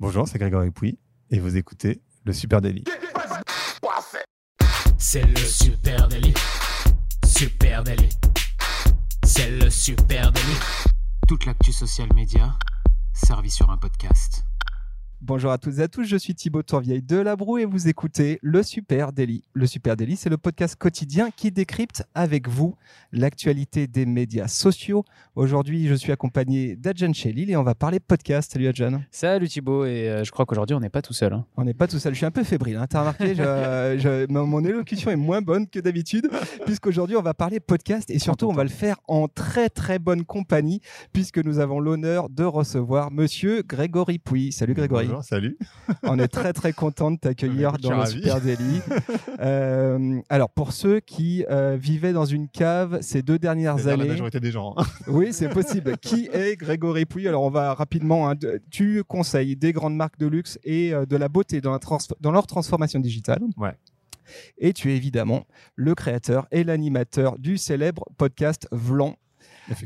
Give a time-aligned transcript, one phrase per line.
[0.00, 0.98] Bonjour, c'est Grégory Pouy
[1.30, 2.84] et vous écoutez le Super Daily.
[4.96, 6.32] C'est le Super Daily.
[7.26, 8.08] Super Daily.
[9.26, 10.56] C'est le Super Daily.
[11.28, 12.56] Toute l'actu social média
[13.12, 14.42] servie sur un podcast.
[15.22, 17.88] Bonjour à toutes et à tous, je suis Thibaut Tourvieille de La Broue et vous
[17.88, 19.44] écoutez le Super Daily.
[19.52, 22.74] Le Super Daily, c'est le podcast quotidien qui décrypte avec vous
[23.12, 25.04] l'actualité des médias sociaux.
[25.36, 28.50] Aujourd'hui, je suis accompagné d'Adjan Chelil et on va parler podcast.
[28.54, 29.02] Salut Adjan.
[29.10, 31.34] Salut Thibaut, et euh, je crois qu'aujourd'hui on n'est pas tout seul.
[31.34, 31.44] hein.
[31.58, 32.86] On n'est pas tout seul, je suis un peu fébrile, hein.
[32.88, 36.30] t'as remarqué, je- je- mon mon élocution est moins bonne que d'habitude,
[36.64, 40.24] puisqu'aujourd'hui on va parler podcast et surtout on va le faire en très très bonne
[40.24, 40.80] compagnie,
[41.12, 44.50] puisque nous avons l'honneur de recevoir monsieur Grégory Pouy.
[44.50, 45.09] Salut Grégory.
[45.10, 45.58] Bonjour, salut.
[46.02, 48.06] On est très très content de t'accueillir dans le.
[48.06, 48.80] Super Daily.
[49.40, 54.02] Euh, alors pour ceux qui euh, vivaient dans une cave ces deux dernières C'est-à-dire la
[54.04, 54.74] années, majorité des gens.
[54.76, 54.84] hein.
[55.08, 55.96] oui c'est possible.
[55.98, 58.28] qui est Grégory Pouy Alors on va rapidement.
[58.28, 61.72] hein, de- tu conseilles des grandes marques de luxe et euh, de la beauté dans,
[61.72, 63.40] la trans- dans leur transformation digitale.
[63.56, 63.74] Ouais.
[64.58, 69.16] Et tu es évidemment le créateur et l'animateur du célèbre podcast Vlan.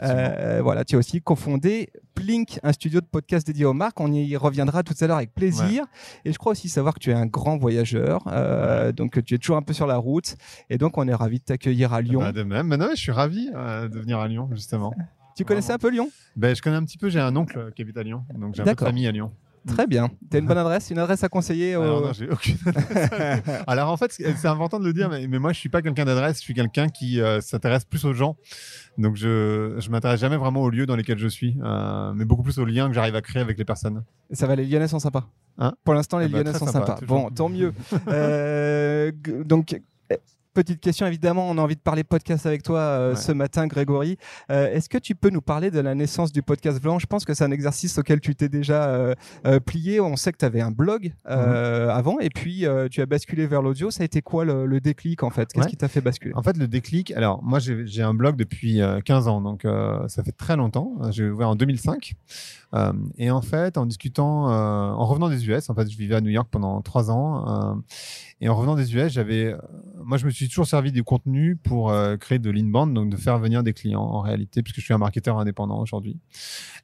[0.03, 4.01] Euh, voilà, tu as aussi cofondé Plink, un studio de podcast dédié aux marques.
[4.01, 5.85] On y reviendra tout à l'heure avec plaisir.
[6.25, 9.39] Et je crois aussi savoir que tu es un grand voyageur, euh, donc tu es
[9.39, 10.37] toujours un peu sur la route.
[10.71, 12.21] Et donc on est ravi de t'accueillir à Lyon.
[12.21, 12.69] Bah, de même.
[12.69, 14.95] Mais non, mais je suis ravi euh, de venir à Lyon, justement.
[15.37, 16.11] tu connaissais un peu Lyon?
[16.37, 18.63] Ben, je connais un petit peu, j'ai un oncle qui habite à Lyon, donc j'ai
[18.63, 19.33] un peu de famille à Lyon.
[19.67, 20.11] Très bien.
[20.31, 23.43] Tu as une bonne adresse Une adresse à conseiller au- Alors, non, j'ai aucune adresse.
[23.67, 26.05] Alors en fait, c'est important de le dire, mais, mais moi je suis pas quelqu'un
[26.05, 28.37] d'adresse, je suis quelqu'un qui euh, s'intéresse plus aux gens.
[28.99, 32.43] Donc je je m'intéresse jamais vraiment aux lieux dans lesquels je suis, euh, mais beaucoup
[32.43, 34.05] plus aux liens que j'arrive à créer avec les personnes.
[34.33, 35.27] Ça va, les Lyonnais sont sympas.
[35.59, 35.73] Hein?
[35.85, 37.07] Pour l'instant, les Eh ben, Lyonnais sont sympa, sympas.
[37.07, 37.73] Bon, tant mieux.
[38.09, 39.13] Euh,
[39.45, 39.81] donc,
[40.55, 43.17] petite question, évidemment, on a envie de parler podcast avec toi euh, Ouais.
[43.17, 44.17] ce matin, Grégory.
[44.51, 47.25] Euh, Est-ce que tu peux nous parler de la naissance du podcast Blanc Je pense
[47.25, 49.15] que c'est un exercice auquel tu t'es déjà euh,
[49.47, 50.01] euh, plié.
[50.01, 53.47] On sait que tu avais un blog euh, avant et puis euh, tu as basculé
[53.47, 53.91] vers l'audio.
[53.91, 55.53] Ça a été quoi le, le déclic en fait?
[55.53, 55.71] Qu'est-ce Ouais.
[55.71, 56.35] qui t'a fait basculer?
[56.35, 60.07] En fait, le déclic, alors moi j'ai un blog depuis euh, 15 ans, donc euh,
[60.09, 60.95] ça fait très longtemps.
[61.11, 62.15] J'ai ouvert en 2005.
[62.75, 66.17] Euh, et en fait, en discutant, euh, en revenant des US, en fait, je vivais
[66.17, 67.47] à New York pendant trois ans.
[67.49, 67.75] euh,
[68.41, 69.59] et en revenant des US, j'avais, euh,
[70.05, 73.17] moi, je me suis toujours servi du contenu pour euh, créer de l'inbound, donc de
[73.17, 76.19] faire venir des clients en réalité, puisque je suis un marketeur indépendant aujourd'hui.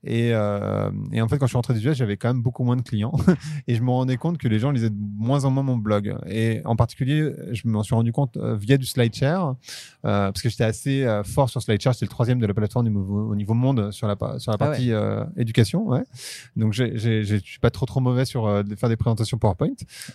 [0.05, 2.63] Et, euh, et en fait, quand je suis rentré des US, j'avais quand même beaucoup
[2.65, 3.13] moins de clients.
[3.67, 6.17] et je me rendais compte que les gens lisaient de moins en moins mon blog.
[6.29, 9.57] Et en particulier, je m'en suis rendu compte via du SlideShare,
[10.05, 11.93] euh, parce que j'étais assez fort sur SlideShare.
[11.95, 14.57] J'étais le troisième de la plateforme du niveau- au niveau monde sur la, sur la
[14.59, 15.25] Ah partie euh,
[15.81, 15.89] éducation.
[15.89, 16.03] Ouais.
[16.57, 19.69] Donc, je suis pas trop trop mauvais sur euh, de faire des présentations PowerPoint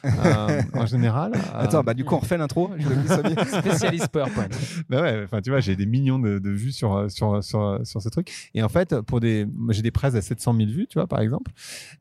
[0.06, 1.34] euh, en général.
[1.36, 2.70] Euh, Attends, bah, du coup, on refait l'intro.
[3.08, 4.48] Soyez- Spécialiste PowerPoint.
[4.90, 8.02] bah ouais, enfin tu vois, j'ai des millions de, de vues sur sur sur sur
[8.02, 8.32] ce truc.
[8.54, 11.20] Et en fait, pour des, j'ai des presses à 700 000 vues, tu vois, par
[11.22, 11.52] exemple.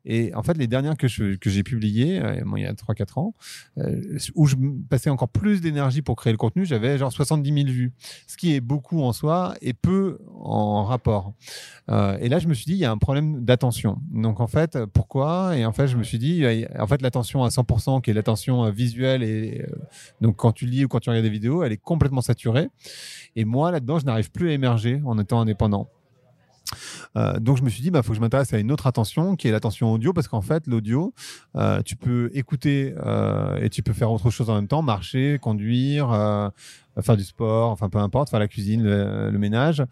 [0.05, 2.73] Et en fait, les dernières que je que j'ai publiées, euh, bon, il y a
[2.73, 3.33] 3-4 ans,
[3.77, 4.55] euh, où je
[4.89, 7.91] passais encore plus d'énergie pour créer le contenu, j'avais genre 70 000 vues,
[8.27, 11.33] ce qui est beaucoup en soi et peu en rapport.
[11.89, 13.43] Euh, et là, je me suis dit, il y a un problème
[14.11, 15.57] Donc en fait, pourquoi?
[15.57, 18.11] Et en fait, je me suis dit, il a- en fait, l'attention à 100%, qui
[18.11, 19.75] est l'attention euh, visuelle et euh,
[20.21, 22.69] donc quand tu lis ou quand tu regardes des vidéos, elle est complètement saturée.
[23.35, 25.89] Et moi, là-dedans, je n'arrive plus à émerger en étant indépendant.
[27.15, 29.35] Euh, donc je me suis dit, bah, faut que je m'intéresse à une autre attention,
[29.35, 31.13] qui est l'attention audio, parce qu'en fait, l'audio,
[31.55, 35.37] euh, tu peux écouter euh, et tu peux faire autre chose en même temps, marcher,
[35.41, 36.49] conduire, euh,
[37.01, 39.83] faire du sport, enfin peu importe, faire la cuisine, le, le ménage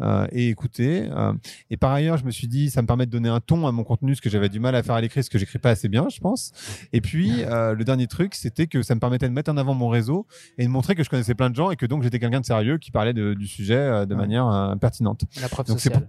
[0.00, 1.08] euh, et écouter.
[1.10, 1.32] Euh,
[1.70, 3.72] et par ailleurs, je me suis dit, ça me permet de donner un ton à
[3.72, 5.70] mon contenu, ce que j'avais du mal à faire à l'écrit, ce que j'écris pas
[5.70, 6.52] assez bien, je pense.
[6.92, 9.74] Et puis euh, le dernier truc, c'était que ça me permettait de mettre en avant
[9.74, 10.26] mon réseau
[10.58, 12.46] et de montrer que je connaissais plein de gens et que donc j'étais quelqu'un de
[12.46, 14.20] sérieux qui parlait de- du sujet euh, de Ouais.
[14.20, 15.22] manière euh, pertinente.
[15.40, 16.08] La preuve Donc, sociale.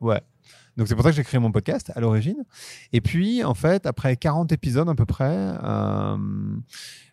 [0.00, 0.20] Ouais.
[0.80, 2.42] Donc c'est pour ça que j'ai créé mon podcast à l'origine.
[2.94, 6.16] Et puis en fait, après 40 épisodes à peu près, euh,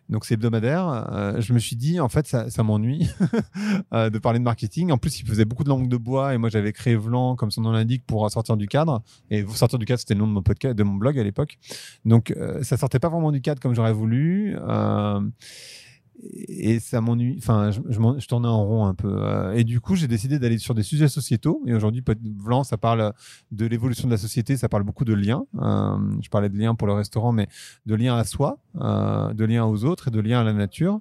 [0.08, 3.10] donc c'est hebdomadaire, euh, je me suis dit en fait ça, m'ennuie
[3.92, 4.90] euh, de parler de marketing.
[4.90, 7.50] En plus, il faisait beaucoup de langue de bois et moi j'avais créé Vlan comme
[7.50, 9.02] son nom l'indique pour sortir du cadre.
[9.30, 11.58] Et sortir du cadre, c'était le nom de mon podcast, de mon blog à l'époque.
[12.06, 14.56] Donc ça sortait pas vraiment du cadre comme j'aurais voulu.
[16.20, 17.36] Et ça m'ennuie.
[17.38, 19.08] Enfin, je, je, je tournais en rond un peu.
[19.08, 21.62] Euh, et du coup, j'ai décidé d'aller sur des sujets sociétaux.
[21.66, 22.02] Et aujourd'hui,
[22.38, 23.12] Vlan, ça parle
[23.52, 24.56] de l'évolution de la société.
[24.56, 25.44] Ça parle beaucoup de liens.
[25.60, 27.48] Euh, je parlais de liens pour le restaurant, mais
[27.86, 31.00] de liens à soi, euh, de liens aux autres et de liens à la nature.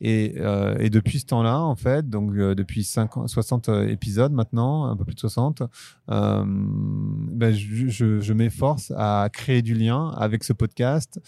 [0.00, 4.86] Et, euh, et depuis ce temps-là, en fait, donc euh, depuis 50, 60 épisodes maintenant,
[4.86, 5.62] un peu plus de 60,
[6.10, 11.20] euh, ben, je, je, je m'efforce à créer du lien avec ce podcast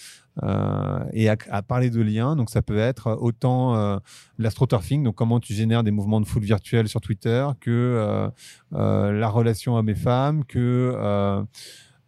[0.42, 2.36] euh, et à, à parler de liens.
[2.36, 3.98] Donc ça peut être autant euh,
[4.38, 8.28] l'astroturfing, donc comment tu génères des mouvements de foot virtuels sur Twitter, que euh,
[8.74, 11.46] euh, la relation homme et femme, que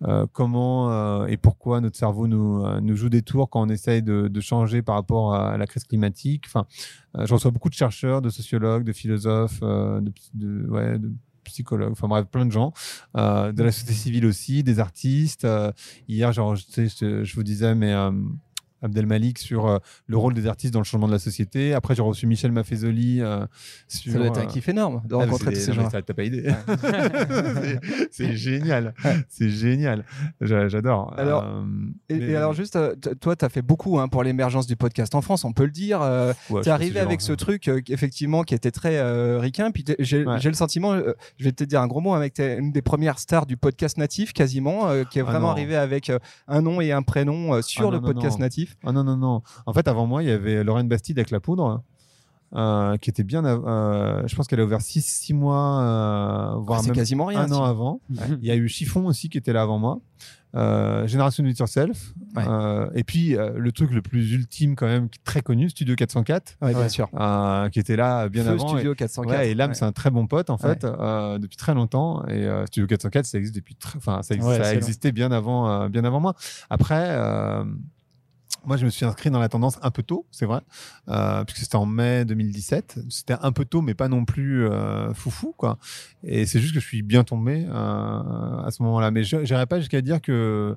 [0.02, 3.68] euh, comment euh, et pourquoi notre cerveau nous, euh, nous joue des tours quand on
[3.68, 6.44] essaye de, de changer par rapport à la crise climatique?
[6.46, 6.66] Enfin,
[7.16, 11.12] euh, je reçois beaucoup de chercheurs, de sociologues, de philosophes, euh, de, de, ouais, de
[11.44, 12.72] psychologues, enfin bref, plein de gens,
[13.16, 15.46] euh, de la société civile aussi, des artistes.
[16.06, 17.94] Hier, enregistré, je, je vous disais, mais
[18.82, 21.74] Abdelmalik sur euh, le rôle des artistes dans le changement de la société.
[21.74, 23.44] Après, j'ai reçu Michel Maffezoli euh,
[23.88, 24.12] sur.
[24.12, 25.88] Ça doit être un euh, kiff énorme de ah, rencontrer tous ces gens.
[25.88, 26.44] T'as pas idée.
[27.28, 27.80] C'est-
[28.10, 28.94] c'est génial.
[29.28, 30.04] C'est génial.
[30.40, 31.14] J'a- J'adore.
[31.18, 31.62] Alors, Euh,
[32.08, 32.78] Et, mais- et alors juste,
[33.20, 35.70] toi, tu as fait beaucoup hein, pour l'émergence du podcast en France, on peut le
[35.70, 36.00] dire.
[36.02, 39.00] Euh, Ouais, pense que arrivé avec ce truc euh, effectivement qui était très
[39.38, 39.70] ricain.
[39.70, 40.38] Puis j'ai Ouais.
[40.42, 40.96] le sentiment,
[41.38, 43.96] je vais te dire un gros mot, avec t'es une des premières stars du podcast
[43.98, 45.52] natif quasiment, qui est Ah vraiment non.
[45.52, 46.10] arrivé avec
[46.48, 48.44] un nom et un prénom sur Ah le non, non, podcast non.
[48.44, 48.67] natif.
[48.84, 49.42] Ah non, non, non.
[49.66, 51.82] En fait, avant moi, il y avait Lorraine Bastide avec La Poudre.
[52.56, 56.78] euh, qui était bien, euh, je pense qu'elle a ouvert 6 six mois, euh, voire
[56.78, 57.40] Ah, c'est même quasiment rien.
[57.40, 58.00] un an avant.
[58.08, 59.98] Il y a eu Chiffon aussi qui était là avant moi.
[60.56, 62.14] Euh, Génération Do It Yourself.
[62.34, 62.44] Ouais.
[62.48, 66.56] Euh, et puis, euh, le truc le plus ultime, quand même, très connu, Studio 404,
[66.62, 67.10] Ouais, bien sûr.
[67.20, 68.68] euh, qui était là bien Feu avant.
[68.68, 69.38] Studio et, 404.
[69.40, 69.74] ouais, et Lame, Ouais.
[69.74, 72.24] c'est un très bon pote, en fait, euh, depuis très longtemps.
[72.28, 74.78] Et euh, Studio 404, ça existe depuis très, enfin, ça, existe- Ouais, ça a excellent.
[74.78, 76.32] existé bien avant, euh, bien avant moi.
[76.70, 77.62] Après, euh,
[78.66, 80.60] moi, je me suis inscrit dans la tendance un peu tôt, c'est vrai,
[81.08, 82.98] euh, puisque c'était en mai 2017.
[83.08, 85.78] C'était un peu tôt, mais pas non plus euh, foufou, quoi.
[86.24, 89.10] Et c'est juste que je suis bien tombé euh, à ce moment-là.
[89.10, 90.76] Mais je n'irai pas jusqu'à dire que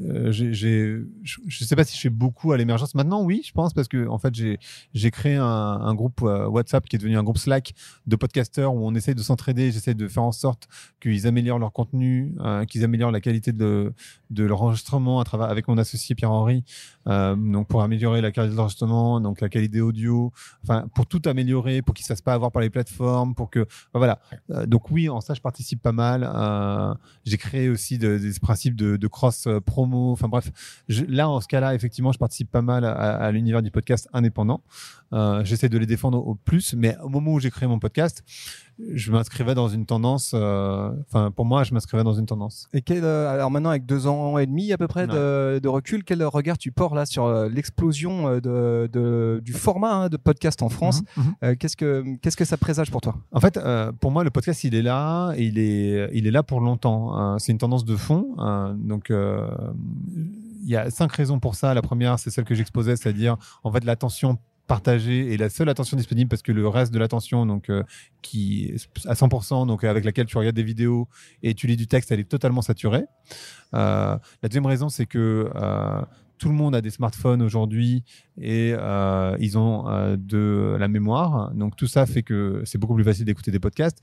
[0.00, 2.94] euh, j'ai- je, je sais pas si je fais beaucoup à l'émergence.
[2.94, 6.86] Maintenant, oui, je pense, parce que en fait, j'ai, créé un, un groupe euh, WhatsApp
[6.88, 7.74] qui est devenu un groupe Slack
[8.06, 9.70] de podcasteurs où on essaye de s'entraider.
[9.70, 10.66] J'essaie de faire en sorte
[11.00, 13.92] qu'ils améliorent leur contenu, euh, qu'ils améliorent la qualité de,
[14.30, 16.64] de leur enregistrement à travers avec mon associé Pierre-Henri.
[17.08, 20.32] Euh, donc pour améliorer la qualité d'enregistrement, donc la qualité audio,
[20.62, 23.66] enfin pour tout améliorer, pour qu'ils se fassent pas avoir par les plateformes, pour que
[23.92, 24.20] voilà.
[24.50, 26.30] Euh, donc oui, en ça je participe pas mal.
[26.32, 26.94] Euh,
[27.24, 30.12] j'ai créé aussi de- des principes de, de cross promo.
[30.12, 30.50] Enfin bref,
[30.88, 34.08] je- là en ce cas-là effectivement je participe pas mal à, à l'univers du podcast
[34.12, 34.62] indépendant.
[35.12, 38.22] Euh, J'essaie de les défendre au plus, mais au moment où j'ai créé mon podcast,
[38.94, 40.32] je m'inscrivais dans une tendance.
[40.34, 42.68] euh, Enfin pour moi je m'inscrivais dans une tendance.
[42.72, 45.68] Et quel, euh, alors maintenant, avec deux ans et demi à peu près de, de
[45.68, 50.16] recul, quel regard tu portes là sur euh, l'explosion de, de- du format hein, de
[50.16, 51.02] podcast en France?
[51.16, 51.34] Mhm, mhm.
[51.44, 53.14] Euh, Qu'est-ce que qu'est-ce que ça présage pour toi?
[53.32, 53.58] En fait,
[54.00, 57.18] pour moi, le podcast, il est là et il est, il est là pour longtemps.
[57.34, 58.34] Euh, c'est une tendance de fond.
[58.38, 59.10] euh, donc,
[60.64, 61.74] il y a cinq raisons pour ça.
[61.74, 65.96] La première, c'est celle que j'exposais, c'est-à-dire en fait l'attention partagée et la seule attention
[65.96, 67.82] disponible parce que le reste de l'attention donc euh,
[68.22, 71.08] qui est à 100% donc avec laquelle tu regardes des vidéos
[71.42, 73.04] et tu lis du texte elle est totalement saturée
[73.74, 76.02] Euh, la deuxième raison c'est que euh,
[76.38, 78.02] tout le monde a des smartphones aujourd'hui
[78.36, 78.74] et
[79.38, 81.52] ils ont de la mémoire.
[81.54, 83.98] Donc tout ça fait que c'est beaucoup plus facile d'écouter des podcasts.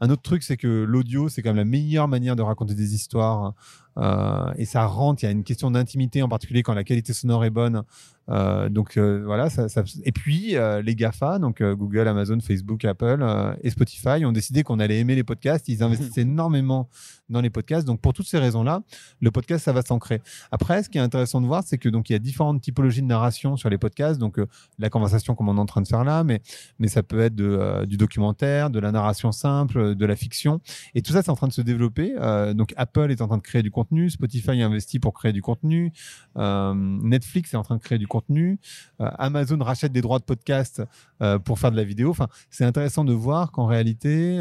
[0.00, 2.96] Un autre truc, c'est que l'audio, c'est quand même la meilleure manière de raconter des
[2.96, 3.54] histoires.
[3.96, 7.12] Euh, et ça rentre, il y a une question d'intimité, en particulier quand la qualité
[7.12, 7.82] sonore est bonne.
[8.30, 13.24] Euh, donc euh, voilà, ça, ça- et puis les GAFA, donc Google, Amazon, Facebook, Apple
[13.62, 15.68] et Spotify ont décidé qu'on allait aimer les podcasts.
[15.68, 16.88] Ils investissent énormément
[17.28, 17.86] dans les podcasts.
[17.86, 18.82] Donc pour toutes ces raisons-là,
[19.20, 20.22] le podcast, ça va s'ancrer.
[20.50, 23.02] Après, ce qui est intéressant de voir, c'est que donc il y a différentes typologies
[23.02, 24.18] de narration sur les podcasts.
[24.18, 24.46] Donc euh,
[24.78, 26.40] la conversation comme on est en train de faire là, mais
[26.78, 30.60] mais ça peut être de, euh, du documentaire, de la narration simple, de la fiction.
[30.94, 32.14] Et tout ça, c'est en train de se développer.
[32.18, 35.42] Euh, donc Apple est en train de créer du contenu, Spotify investit pour créer du
[35.42, 35.92] contenu,
[36.36, 38.58] euh, Netflix est en train de créer du contenu,
[39.00, 40.82] euh, Amazon rachète des droits de podcast
[41.22, 42.10] euh, pour faire de la vidéo.
[42.10, 44.34] Enfin, c'est intéressant de voir qu'en réalité,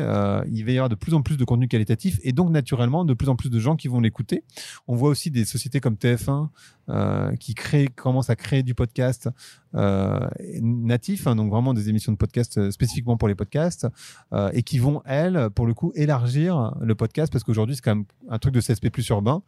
[0.51, 3.13] il va y avoir de plus en plus de contenu qualitatif et donc naturellement de
[3.13, 4.43] plus en plus de gens qui vont l'écouter.
[4.87, 6.49] On voit aussi des sociétés comme TF1
[6.89, 7.55] euh, qui
[7.95, 9.29] commencent à créer du podcast
[9.75, 10.19] euh,
[10.61, 13.87] natif, hein, donc vraiment des émissions de podcast euh, spécifiquement pour les podcasts,
[14.33, 17.95] euh, et qui vont, elles, pour le coup, élargir le podcast, parce qu'aujourd'hui, c'est quand
[17.95, 19.41] même un truc de CSP plus urbain,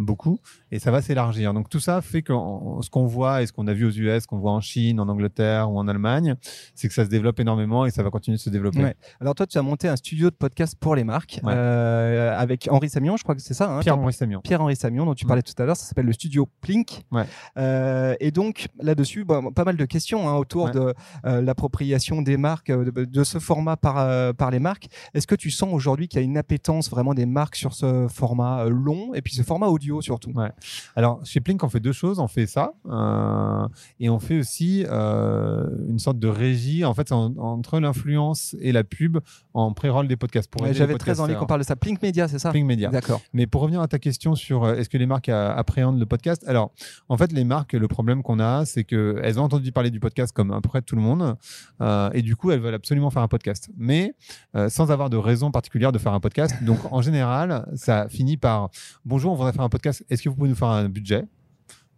[0.00, 0.38] beaucoup,
[0.70, 1.54] et ça va s'élargir.
[1.54, 2.32] Donc tout ça fait que
[2.80, 5.00] ce qu'on voit et ce qu'on a vu aux US, ce qu'on voit en Chine,
[5.00, 6.36] en Angleterre ou en Allemagne,
[6.74, 8.82] c'est que ça se développe énormément et ça va continuer de se développer.
[8.82, 8.94] Ouais.
[9.20, 11.52] Alors toi, tu as monté un studio de podcast pour les marques Ouais.
[11.54, 13.70] euh, avec Henri Samion, je crois que c'est ça.
[13.70, 14.40] hein, Pierre-Henri Samion.
[14.40, 15.28] Pierre-Henri Samion, dont tu Mm.
[15.28, 17.04] parlais tout à l'heure, ça s'appelle le studio Plink.
[17.12, 17.24] Ouais.
[17.58, 20.70] Euh, et donc là-dessus, bon, pas mal de questions hein, autour Ouais.
[20.72, 20.94] de
[21.26, 24.88] euh, l'appropriation des marques, euh, de, de ce format par, euh, par les marques.
[25.12, 28.08] Est-ce que tu sens aujourd'hui qu'il y a une appétence vraiment des marques sur ce
[28.08, 30.30] format long et puis ce format audio surtout?
[30.32, 30.50] Ouais.
[30.96, 32.18] Alors, chez Plink, on fait deux choses.
[32.18, 33.68] On fait ça euh,
[34.00, 36.84] et on fait aussi une sorte de régie.
[36.84, 39.18] En fait, en- entre l'influence et la pub
[39.52, 40.50] en pré-roll des podcasts.
[40.50, 41.76] Pour Ouais, J'avais très envie qu'on parle de ça.
[41.76, 42.50] Plink Media, c'est ça?
[42.50, 42.88] Plink Media.
[42.88, 43.20] D'accord.
[43.34, 46.42] Mais pour revenir à ta question sur est-ce que les marques appréhendent le podcast?
[46.46, 46.72] Alors,
[47.08, 50.00] en fait, les marques, le problème qu'on a, c'est que elles ont entendu parler du
[50.00, 51.36] podcast comme à peu près tout le monde,
[51.80, 54.14] euh, et du coup, elles veulent absolument faire un podcast, mais
[54.56, 56.54] euh, sans avoir de raison particulière de faire un podcast.
[56.62, 58.70] Donc, en général, ça finit par
[59.04, 60.04] bonjour, on voudrait faire un podcast.
[60.10, 61.24] Est-ce que vous pouvez nous faire un budget?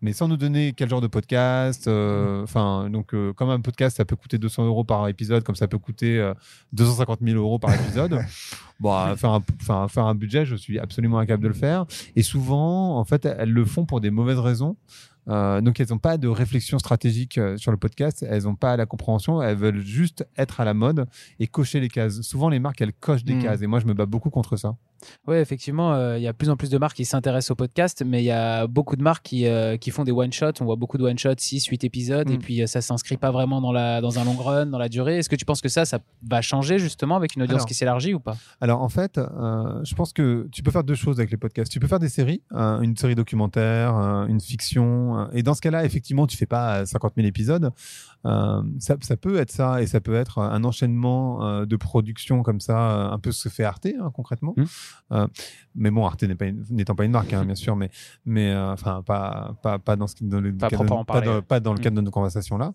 [0.02, 1.88] Mais sans nous donner quel genre de podcast.
[1.88, 5.54] euh, Enfin, donc, euh, comme un podcast, ça peut coûter 200 euros par épisode, comme
[5.54, 6.34] ça peut coûter euh,
[6.74, 8.20] 250 000 euros par épisode.
[8.80, 11.86] bon, à faire un, enfin, faire un budget, je suis absolument incapable de le faire.
[12.14, 14.76] Et souvent, en fait, elles le font pour des mauvaises raisons.
[15.28, 18.24] Euh, donc, elles n'ont pas de réflexion stratégique euh, sur le podcast.
[18.28, 19.42] Elles n'ont pas la compréhension.
[19.42, 21.06] Elles veulent juste être à la mode
[21.40, 22.20] et cocher les cases.
[22.22, 23.42] Souvent, les marques, elles cochent des Mm.
[23.42, 23.62] cases.
[23.62, 24.76] Et moi, je me bats beaucoup contre ça.
[25.26, 27.54] Ouais, effectivement, euh, il y a de plus en plus de marques qui s'intéressent au
[27.54, 30.60] podcast, mais il y a beaucoup de marques qui, euh, qui font des one-shots.
[30.60, 32.40] On voit beaucoup de one-shots, 6, 8 épisodes, et Mm.
[32.40, 35.18] puis euh, ça s'inscrit pas vraiment dans, la, dans un long run, dans la durée.
[35.18, 35.98] Est-ce que tu penses que ça, ça
[36.28, 38.36] va changer justement avec une audience Alors, qui s'élargit ou pas?
[38.60, 41.70] Alors en fait, euh, je pense que tu peux faire deux choses avec les podcasts.
[41.70, 43.94] Tu peux faire des séries, une série documentaire,
[44.28, 45.28] une fiction.
[45.32, 47.70] et dans ce cas-là, effectivement, tu fais pas euh, 50 000 épisodes.
[48.26, 52.42] Euh, ça, ça peut être ça, et ça peut être un enchaînement euh, de production
[52.42, 54.54] comme ça, euh, un peu ce que fait Arte hein, concrètement.
[55.12, 55.26] Euh,
[55.74, 57.88] mais bon, Arte pas n'étant pas une marque, hein, bien sûr, mais
[58.24, 60.82] mais enfin pas pas pas dans ce qui dans le Pas cadre
[61.20, 62.72] de- pas dans le cadre de nos conversations là.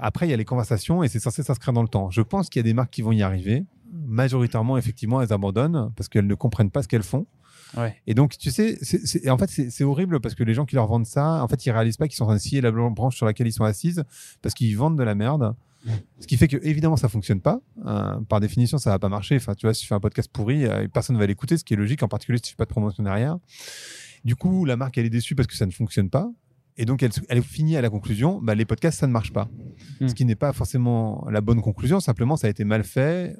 [0.00, 2.10] Après, il y a les conversations et c'est censé s'inscrire dans le temps.
[2.10, 3.64] Je pense qu'il y a des marques qui vont y arriver.
[3.92, 7.26] Majoritairement, effectivement, elles abandonnent parce qu'elles ne comprennent pas ce qu'elles font.
[7.76, 7.94] Ouais.
[8.06, 10.64] Et donc, tu sais, c'est- c'est- en fait, c'est c'est horrible parce que les gens
[10.66, 12.60] qui leur vendent ça, en fait, ils réalisent pas qu'ils sont en train de scier
[12.60, 14.04] la branche sur laquelle ils sont assises
[14.42, 15.54] parce qu'ils vendent de la merde.
[16.18, 17.60] Ce qui fait que, évidemment, ça fonctionne pas.
[17.86, 19.36] Euh, par définition, ça va pas marcher.
[19.36, 21.72] Enfin, tu vois, si tu fais un podcast pourri, euh, personne va l'écouter, ce qui
[21.72, 23.38] est logique, en particulier si tu fais pas de promotion derrière.
[24.24, 26.30] Du coup, la marque, elle est déçue parce que ça ne fonctionne pas.
[26.76, 29.48] Et donc, elle, elle finit à la conclusion, bah, les podcasts, ça ne marche pas.
[30.00, 30.08] Hmm.
[30.08, 33.36] Ce qui n'est pas forcément la bonne conclusion, simplement, ça a été mal fait.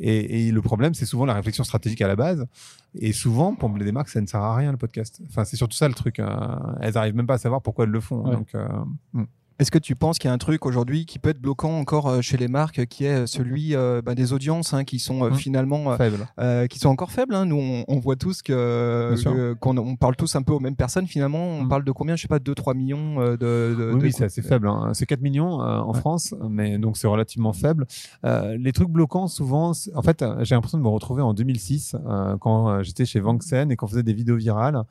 [0.00, 2.46] Et, et le problème, c'est souvent la réflexion stratégique à la base.
[2.94, 5.20] Et souvent, pour les marques, ça ne sert à rien, le podcast.
[5.28, 6.20] Enfin, c'est surtout ça le truc.
[6.20, 6.76] hein.
[6.80, 8.24] Elles arrivent même pas à savoir pourquoi elles le font.
[8.24, 8.32] Ouais.
[8.32, 8.68] Donc, euh,
[9.12, 9.24] hmm.
[9.58, 12.06] Est-ce que tu penses qu'il y a un truc aujourd'hui qui peut être bloquant encore
[12.06, 15.30] euh, chez les marques, qui est celui euh, bah, des audiences hein, qui sont euh,
[15.30, 15.34] Mmh.
[15.34, 15.96] finalement euh,
[16.38, 17.34] euh, qui sont encore faibles.
[17.34, 17.44] hein.
[17.44, 21.06] Nous, on, on voit tous que qu'on on parle tous un peu aux mêmes personnes.
[21.08, 21.68] Finalement, on Mm.
[21.68, 22.14] parle de combien?
[22.14, 23.74] Je sais pas, 2-3 millions euh, de.
[23.76, 24.68] de- Oui, de- oui, c'est assez faible.
[24.68, 24.90] hein.
[24.94, 27.86] C'est 4 millions euh, en France, mais donc c'est relativement faible.
[28.24, 31.96] Euh, les trucs bloquants, souvent, en fait, euh, j'ai l'impression de me retrouver en 2006
[32.06, 34.82] euh, quand euh, j'étais chez Vanksen et qu'on faisait des vidéos virales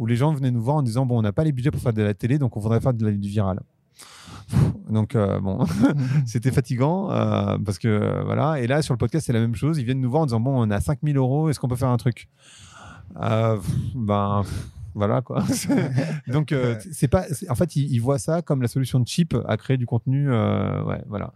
[0.00, 1.80] où les gens venaient nous voir en disant bon, on n'a pas les budgets pour
[1.80, 3.60] faire de la télé, donc on voudrait faire de la, du viral.
[4.88, 5.66] Donc euh, bon,
[6.26, 8.60] c'était fatigant euh, parce que euh, voilà.
[8.60, 9.78] Et là sur le podcast c'est la même chose.
[9.78, 11.90] Ils viennent nous voir en disant bon on a 5000 euros, est-ce qu'on peut faire
[11.90, 12.28] un truc?
[13.14, 14.42] Ben
[14.94, 15.42] voilà quoi.
[16.28, 17.24] Donc euh, c'est pas.
[17.48, 20.30] En fait ils, ils voient ça comme la solution de cheap à créer du contenu.
[20.30, 21.32] euh, ouais voilà.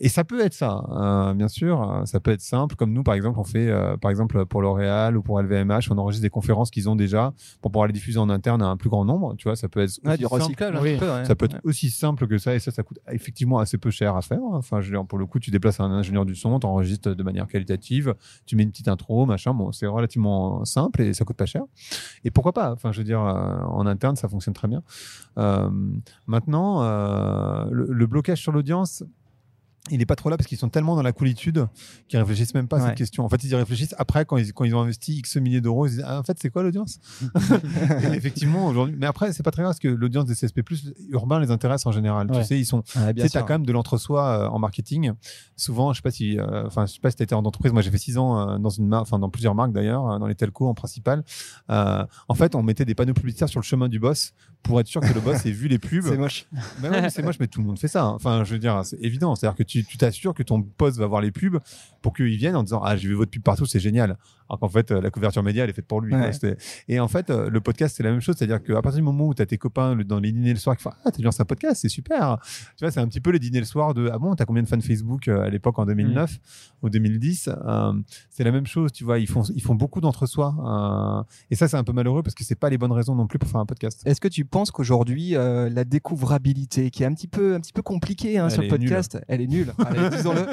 [0.00, 2.02] Et ça peut être ça, euh, bien sûr.
[2.04, 5.16] Ça peut être simple comme nous par exemple on fait euh, par exemple pour L'Oréal
[5.16, 8.28] ou pour LVMH on enregistre des conférences qu'ils ont déjà pour pouvoir les diffuser en
[8.30, 9.34] interne à un plus grand nombre.
[9.36, 10.34] Tu vois ça peut être Ouais, aussi du simple.
[10.42, 10.92] recyclage, un Oui.
[10.92, 11.10] petit peu.
[11.10, 11.24] ouais.
[11.24, 14.16] Ça peut être aussi simple que ça, et ça, ça coûte effectivement assez peu cher
[14.16, 14.40] à faire.
[14.52, 17.14] Enfin, je veux dire, pour le coup, tu déplaces un ingénieur du son, tu enregistres
[17.14, 18.14] de manière qualitative,
[18.46, 19.54] tu mets une petite intro, machin.
[19.54, 21.62] Bon, c'est relativement simple et ça coûte pas cher.
[22.24, 24.82] Et pourquoi pas Enfin, je veux dire, euh, en interne, ça fonctionne très bien.
[25.38, 25.70] Euh,
[26.26, 29.04] maintenant, euh, le, le blocage sur l'audience.
[29.90, 31.66] Il n'est pas trop là parce qu'ils sont tellement dans la coolitude
[32.08, 32.86] qu'ils réfléchissent même pas à Ouais.
[32.88, 33.24] cette question.
[33.24, 35.86] En fait, ils y réfléchissent après quand ils, quand ils ont investi X milliers d'euros.
[35.86, 36.98] Ils se disent ah, en fait, c'est quoi l'audience
[38.14, 38.96] Effectivement, aujourd'hui.
[38.98, 40.60] Mais après, c'est pas très grave parce que l'audience des CSP
[41.10, 42.30] urbain les intéresse en général.
[42.30, 42.40] Ouais.
[42.40, 43.40] Tu sais, ils sont bien tu sais, sûr.
[43.46, 45.12] quand même de l'entre-soi euh, en marketing.
[45.56, 47.72] Souvent, je sais pas si, euh, enfin, je sais pas si t'étais en entreprise.
[47.72, 50.18] Moi, j'ai fait six ans euh, dans une marque, enfin, dans plusieurs marques d'ailleurs, euh,
[50.18, 51.24] dans les telcos en principal.
[51.70, 54.86] Euh, en fait, on mettait des panneaux publicitaires sur le chemin du boss pour être
[54.88, 56.02] sûr que le boss ait vu les pubs.
[56.06, 56.46] C'est moche.
[56.82, 58.04] Ouais, c'est moche, mais tout le monde fait ça.
[58.04, 58.12] hein.
[58.16, 59.34] Enfin, je veux dire, c'est évident.
[59.34, 61.58] C'est-à-dire que tu tu t'assures que ton poste va voir les pubs
[62.06, 64.16] pour qu'ils viennent en disant Ah, j'ai vu votre pub partout, c'est génial.
[64.48, 66.14] Alors qu'en fait, euh, la couverture média, elle est faite pour lui.
[66.14, 66.30] Ouais.
[66.86, 68.36] Et en fait, euh, le podcast, c'est la même chose.
[68.38, 70.76] C'est-à-dire qu'à partir du moment où tu as tes copains dans les dîners le soir
[70.76, 72.38] qui font Ah, t'as lancé un podcast, c'est super.
[72.76, 74.62] Tu vois, c'est un petit peu les dîners le soir de Ah bon, t'as combien
[74.62, 76.38] de fans Facebook euh, à l'époque en 2009
[76.82, 77.92] ou 2010 Euh,
[78.30, 79.18] C'est la même chose, tu vois.
[79.18, 80.54] Ils font, ils font beaucoup d'entre-soi.
[80.64, 83.26] euh, et ça, c'est un peu malheureux parce que c'est pas les bonnes raisons non
[83.26, 84.02] plus pour faire un podcast.
[84.06, 87.72] Est-ce que tu penses qu'aujourd'hui euh, la découvrabilité, qui est un petit peu, un petit
[87.72, 89.72] peu compliquée hein, sur le podcast, elle est nulle.
[90.12, 90.46] Disons-le.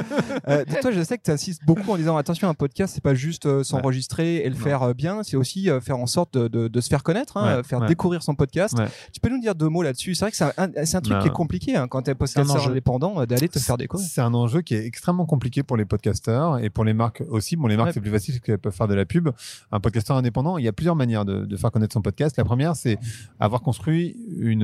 [0.82, 3.46] Toi, je sais que tu insistes beaucoup en disant attention, un podcast, c'est pas juste
[3.46, 4.62] euh, s'enregistrer et le Non.
[4.62, 7.38] faire euh, bien, c'est aussi euh, faire en sorte de, de- de se faire connaître,
[7.38, 8.76] hein, Ouais, faire découvrir son podcast.
[9.12, 10.16] Tu peux nous dire deux mots là-dessus?
[10.16, 12.16] C'est vrai que c'est un, un- truc Bah, qui est compliqué hein, quand t'es un
[12.16, 14.08] podcasteur indépendant d'aller te faire découvrir.
[14.10, 17.56] C'est un enjeu qui est extrêmement compliqué pour les podcasteurs et pour les marques aussi.
[17.56, 19.30] Bon, les marques, c'est plus facile parce qu'elles peuvent faire de la pub.
[19.72, 22.38] Un podcasteur indépendant, il y a plusieurs manières de, de faire connaître son podcast.
[22.38, 22.98] La première, c'est
[23.40, 24.64] avoir construit une,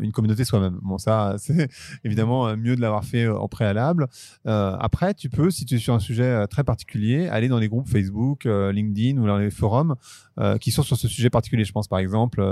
[0.00, 0.78] une communauté soi-même.
[0.82, 1.68] Bon, ça, c'est
[2.04, 4.06] évidemment mieux de l'avoir fait en, préalable.
[4.46, 7.58] Euh, après, tu peux, si tu es sur un sujet euh, très particulier, aller dans
[7.58, 9.96] les groupes Facebook, euh, LinkedIn ou dans les forums
[10.38, 11.64] euh, qui sont sur ce sujet particulier.
[11.64, 12.42] Je pense par exemple,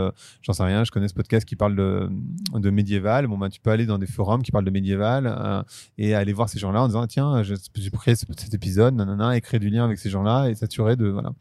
[0.42, 3.26] j'en sais rien, je connais ce podcast qui parle de, médiéval.
[3.26, 5.64] Bon, ben, tu peux aller dans des forums qui parlent de médiéval
[5.96, 9.36] et aller voir ces gens-là en disant tiens, je- j'ai créé ce- cet épisode, nanana,
[9.36, 11.32] et créer du lien avec ces gens-là et s'assurer de voilà.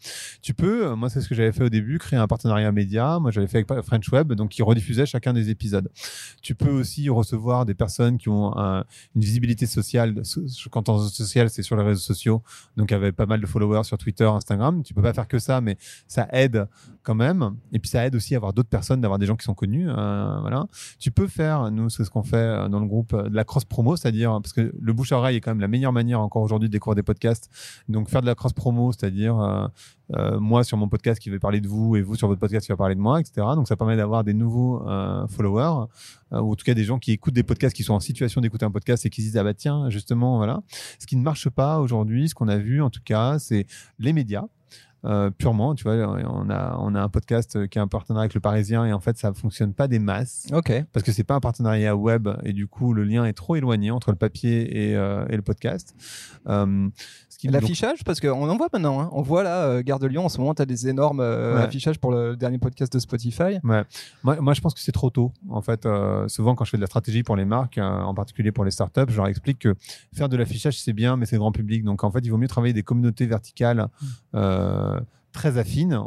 [0.42, 3.20] Tu peux, moi c'est ce que j'avais fait au début, créer un partenariat média.
[3.20, 5.90] Moi j'avais fait avec French Web, donc qui rediffusait chacun des épisodes.
[6.42, 8.84] Tu peux aussi recevoir des personnes qui ont un-
[9.16, 10.24] une visibilité sociale.
[10.24, 10.42] So-
[10.72, 12.42] Quand on social, c'est sur les réseaux sociaux,
[12.76, 14.82] donc avec pas mal de followers sur Twitter, Instagram.
[14.84, 16.68] Tu peux pas faire que ça, mais ça aide
[17.08, 17.56] quand même.
[17.72, 19.88] Et puis ça aide aussi à avoir d'autres personnes, d'avoir des gens qui sont connus.
[19.90, 20.68] euh, voilà.
[21.00, 23.46] Tu peux faire, nous c'est ce qu'on fait euh, dans le groupe, euh, de la
[23.46, 26.20] cross promo, c'est-à-dire parce que le bouche à oreille est quand même la meilleure manière
[26.20, 27.50] encore aujourd'hui de découvrir des podcasts.
[27.88, 29.70] Donc faire de la cross promo, c'est-à-dire
[30.40, 32.74] moi sur mon podcast qui va parler de vous et vous sur votre podcast qui
[32.74, 33.48] va parler de moi, etc.
[33.56, 34.86] Donc ça permet d'avoir des nouveaux
[35.30, 35.88] followers
[36.32, 38.66] ou en tout cas des gens qui écoutent des podcasts, qui sont en situation d'écouter
[38.66, 40.62] un podcast et qui se disent ah bah tiens justement voilà.
[41.00, 43.66] Ce qui ne marche pas aujourd'hui, ce qu'on a vu en tout cas, c'est
[43.98, 44.46] les médias.
[45.06, 48.34] Euh, purement, tu vois, on a on a un podcast qui a un partenariat avec
[48.34, 50.72] le Parisien et en fait ça fonctionne pas des masses Ok.
[50.92, 53.92] parce que c'est pas un partenariat web et du coup le lien est trop éloigné
[53.92, 55.96] entre le papier et, euh, et le podcast.
[56.48, 56.90] Euh,
[57.44, 59.00] L'affichage, parce qu'on en voit maintenant.
[59.00, 59.10] hein.
[59.12, 61.56] On voit là, euh, Gare de Lyon, en ce moment, tu as des énormes euh,
[61.56, 61.62] Ouais.
[61.62, 63.60] affichages pour le dernier podcast de Spotify.
[63.64, 63.84] Ouais.
[64.24, 65.32] Moi, moi, je pense que c'est trop tôt.
[65.50, 68.14] En fait, euh, souvent quand je fais de la stratégie pour les marques, euh, en
[68.16, 69.76] particulier pour les startups, je leur explique que
[70.16, 71.84] faire de l'affichage c'est bien, mais c'est grand public.
[71.84, 73.88] Donc en fait, il vaut mieux travailler des communautés verticales
[74.34, 75.00] euh,
[75.32, 76.00] très affines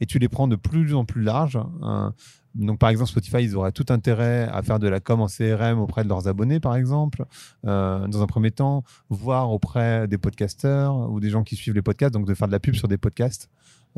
[0.00, 1.58] et tu les prends de plus en plus larges.
[2.54, 5.78] Donc, par exemple, Spotify, ils auraient tout intérêt à faire de la com en CRM
[5.78, 7.24] auprès de leurs abonnés, par exemple,
[7.66, 11.82] euh, dans un premier temps, voire auprès des podcasteurs ou des gens qui suivent les
[11.82, 13.48] podcasts, donc de faire de la pub sur des podcasts.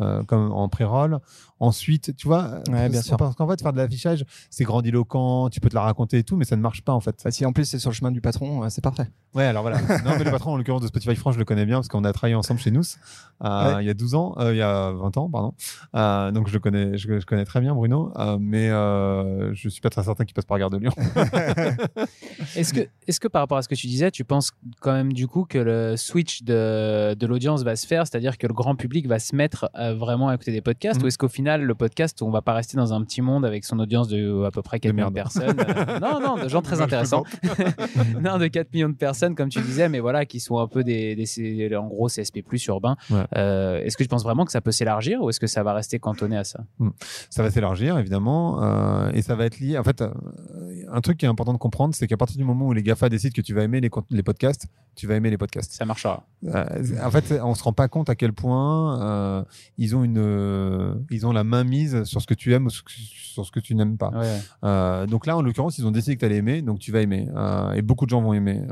[0.00, 1.18] Euh, comme en pré-roll.
[1.60, 3.16] Ensuite, tu vois, Ouais, bien parce- sûr.
[3.16, 6.36] parce qu'en fait, faire de l'affichage, c'est grandiloquent, tu peux te la raconter et tout,
[6.36, 7.20] mais ça ne marche pas en fait.
[7.24, 9.08] Bah, si en plus c'est sur le chemin du patron, euh, c'est parfait.
[9.34, 9.78] Ouais, alors voilà.
[10.04, 12.04] non, mais le patron, en l'occurrence de Spotify France, je le connais bien parce qu'on
[12.04, 12.82] a travaillé ensemble chez nous
[13.44, 15.54] euh, il y a 12 ans, euh, il y a 20 ans, pardon.
[15.96, 19.68] Euh, donc je le connais, je, je connais très bien Bruno, euh, mais euh, je
[19.68, 20.92] suis pas très certain qu'il passe par Gare de Lyon.
[22.56, 25.12] Est-ce que, est que par rapport à ce que tu disais, tu penses quand même
[25.12, 28.76] du coup que le switch de, de l'audience va se faire, c'est-à-dire que le grand
[28.76, 31.04] public va se mettre euh, vraiment à écouter des podcasts, Mhm.
[31.04, 33.64] ou est-ce qu'au final, le podcast, on va pas rester dans un petit monde avec
[33.64, 36.42] son audience de euh, à peu près 4 De millions de personnes euh, Non, non,
[36.42, 37.24] de gens très intéressants.
[38.22, 40.82] non, de 4 millions de personnes, comme tu disais, mais voilà, qui sont un peu
[40.84, 42.64] des, des en gros, CSP plus.
[42.68, 43.24] Ouais.
[43.36, 45.74] Euh, est-ce que tu penses vraiment que ça peut s'élargir, ou est-ce que ça va
[45.74, 46.60] rester cantonné à ça?
[47.30, 50.02] Ça va s'élargir évidemment euh, et ça va être lié en fait
[50.90, 53.08] un truc qui est important de comprendre c'est qu'à partir du moment où les GAFA
[53.08, 54.66] décident que tu vas aimer les, les podcasts
[54.96, 56.24] tu vas aimer les podcasts Ça marchera.
[56.46, 59.44] En fait on se rend pas compte à quel point
[59.76, 62.70] ils ont une euh, ils ont la main mise sur ce que tu aimes ou
[62.70, 64.40] sur ce que tu n'aimes pas Ouais.
[64.62, 67.00] euh, donc là, en l'occurrence, ils ont décidé que tu allais aimer, donc tu vas
[67.00, 67.28] aimer.
[67.34, 68.62] Euh, et beaucoup de gens vont aimer.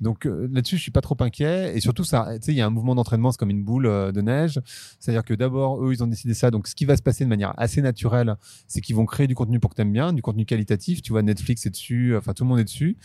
[0.00, 1.76] Donc là-dessus, je suis pas trop inquiet.
[1.76, 3.84] Et surtout, ça, tu sais, il y a un mouvement d'entraînement, c'est comme une boule
[3.84, 4.60] de neige.
[4.98, 6.50] C'est-à-dire que d'abord, eux, ils ont décidé ça.
[6.50, 8.36] Donc, ce qui va se passer de manière assez naturelle,
[8.66, 11.02] c'est qu'ils vont créer du contenu pour que tu aimes bien, du contenu qualitatif.
[11.02, 12.96] Tu vois, Netflix est dessus, enfin, tout le monde est dessus.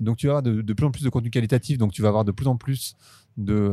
[0.00, 1.78] Donc, tu vas avoir de, de plus en plus de contenu qualitatif.
[1.78, 2.94] Donc, tu vas avoir de plus en plus
[3.36, 3.70] de...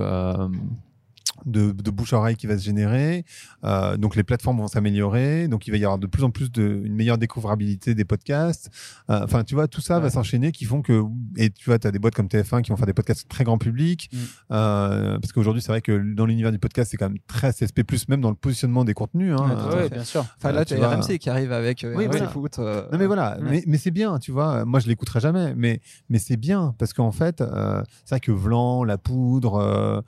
[1.45, 3.25] de, de bouche à oreille qui va se générer.
[3.63, 5.47] Euh, donc les plateformes vont s'améliorer.
[5.47, 8.69] Donc il va y avoir de plus en plus de une meilleure découvrabilité des podcasts.
[9.09, 11.03] Euh, Enfin, tu vois, tout ça va s'enchaîner qui font que
[11.37, 13.43] et tu vois, tu as des boîtes comme TF1 qui vont faire des podcasts très
[13.43, 14.09] grand public.
[14.11, 14.17] Mm.
[14.51, 17.83] Euh, parce qu'aujourd'hui, c'est vrai que dans l'univers du podcast, c'est quand même très CSP+,
[18.09, 19.33] même dans le positionnement des contenus.
[19.39, 19.55] Hein.
[19.69, 20.21] Ouais, Euh, bien sûr.
[20.37, 20.89] Enfin Euh, là, tu as.
[20.89, 22.27] RMC qui arrive avec euh, Oui, voilà.
[22.27, 22.59] Foot.
[22.59, 23.49] euh, non mais voilà, Ouais.
[23.49, 24.65] mais, mais c'est bien, tu vois.
[24.65, 28.31] Moi, je l'écouterai jamais, mais mais c'est bien parce qu'en fait, euh, c'est vrai que
[28.31, 30.03] Vlan, la poudre,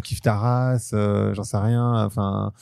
[0.00, 2.04] Kif Taras, euh, j'en sais rien.
[2.04, 2.52] Enfin,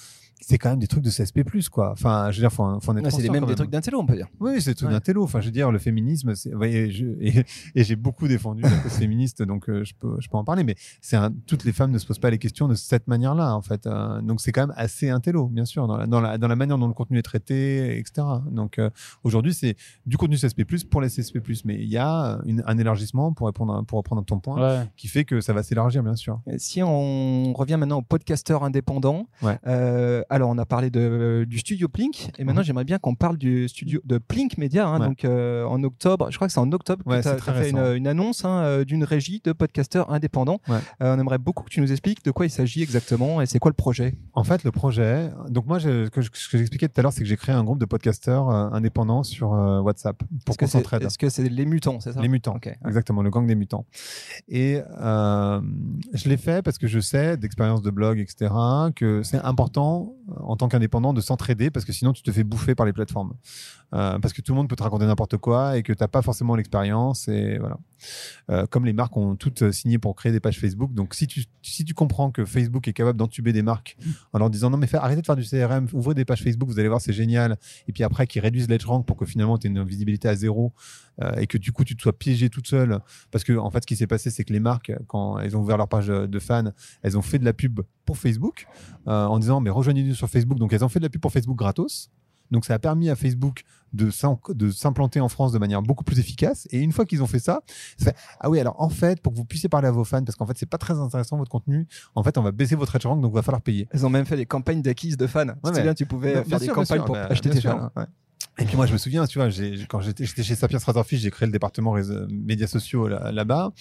[0.46, 1.92] c'est quand même des trucs de CSP+, quoi.
[1.92, 3.50] Enfin, je veux dire, faut, en- faut en être ouais, c'est conscient même quand des
[3.52, 3.56] même.
[3.56, 4.28] trucs d'intello, on peut dire.
[4.40, 4.92] Oui, c'est tout Ouais.
[4.92, 5.22] d'un télo.
[5.24, 8.70] Enfin, je veux dire, le féminisme, c'est, ouais, et, et, et j'ai beaucoup défendu la
[8.70, 10.64] cause féministe, donc euh, je peux, je peux en parler.
[10.64, 13.62] Mais c'est toutes les femmes ne se posent pas les questions de cette manière-là, en
[13.62, 13.86] fait.
[13.86, 16.56] Euh, donc c'est quand même assez intello, bien sûr, dans la, dans la, dans la
[16.56, 18.26] manière dont le contenu est traité, etc.
[18.50, 18.90] Donc euh,
[19.22, 19.76] aujourd'hui, c'est
[20.06, 21.38] du contenu CSP+ pour les CSP+.
[21.64, 24.54] Mais il y a une, un élargissement pour répondre, à, pour reprendre à ton point,
[24.60, 24.86] Ouais.
[24.96, 26.40] qui fait que ça va s'élargir, bien sûr.
[26.50, 29.58] Et Si on revient maintenant aux podcasteurs indépendants, Ouais.
[29.66, 32.66] euh, alors on a parlé de, du studio Plink, et maintenant Mhm.
[32.66, 34.86] j'aimerais bien qu'on parle du studio de Plink Media.
[34.88, 35.06] hein, Ouais.
[35.06, 37.52] donc euh, en octobre, je crois que c'est en octobre que Ouais, tu c'est as,
[37.54, 40.60] fait une, annonce hein, euh, d'une régie de podcasteurs indépendants.
[40.68, 40.78] Ouais.
[41.02, 43.58] Euh, on aimerait beaucoup que tu nous expliques de quoi il s'agit exactement et c'est
[43.60, 44.18] quoi le projet.
[44.32, 45.30] En fait, le projet.
[45.48, 47.36] Donc moi, je- ce que, je- ce que j'expliquais tout à l'heure, c'est que j'ai
[47.36, 51.02] créé un groupe de podcasteurs euh, indépendants sur euh, WhatsApp pour que qu'on s'entraide.
[51.04, 52.20] est-ce que c'est les mutants, c'est ça?
[52.20, 52.56] Les mutants.
[52.56, 52.76] Ok, ouais.
[52.86, 53.86] Exactement, le gang des mutants.
[54.48, 55.60] Et euh,
[56.12, 58.52] je l'ai fait parce que je sais, d'expérience de blog, etc.,
[58.96, 62.44] que c'est important euh, en tant qu'indépendant de s'entraider parce que sinon tu te fais
[62.44, 63.34] bouffer par les plateformes.
[63.94, 66.22] Euh, parce que tout le monde peut te raconter n'importe quoi et que t'as pas
[66.22, 67.78] forcément l'expérience et voilà.
[68.50, 70.92] Euh, comme les marques ont toutes euh, signé pour créer des pages Facebook.
[70.92, 73.96] Donc, si tu, si tu comprends que Facebook est capable d'entuber des marques
[74.32, 76.78] en leur disant non, mais arrêtez de faire du CRM, ouvrez des pages Facebook, vous
[76.78, 77.56] allez voir, c'est génial.
[77.88, 80.72] Et puis après, qu'ils réduisent l'EdgeRank pour que finalement, tu aies une visibilité à zéro
[81.22, 83.00] euh, et que du coup, tu te sois piégé toute seule.
[83.30, 85.60] Parce que, en fait, ce qui s'est passé, c'est que les marques, quand elles ont
[85.60, 86.70] ouvert leur page de fans,
[87.02, 88.66] elles ont fait de la pub pour Facebook
[89.06, 90.58] en disant mais rejoignez-nous sur Facebook.
[90.58, 92.10] Donc, elles ont fait de la pub pour Facebook gratos.
[92.50, 96.02] Donc, ça a permis à Facebook de s'im- de s'implanter en France de manière beaucoup
[96.04, 96.66] plus efficace.
[96.70, 97.60] Et une fois qu'ils ont fait ça,
[97.96, 100.24] ça fait, ah oui, alors en fait, pour que vous puissiez parler à vos fans,
[100.24, 102.98] parce qu'en fait, c'est pas très intéressant votre contenu, en fait, on va baisser votre
[103.06, 103.88] rank, donc il va falloir payer.
[103.94, 105.46] Ils ont même fait des campagnes d'acquise de fans.
[105.46, 107.48] te mais- souviens, tu pouvais Bien faire des sûr, bien campagnes sûr, pour bah, acheter
[107.50, 107.90] bien tes fans.
[107.96, 108.04] ouais.
[108.58, 111.20] Et puis moi, je me souviens, tu vois, j'ai- quand j'étais j'étais chez Sapiens Razorfish,
[111.20, 113.72] j'ai créé le département réseau- médias sociaux là- là-bas,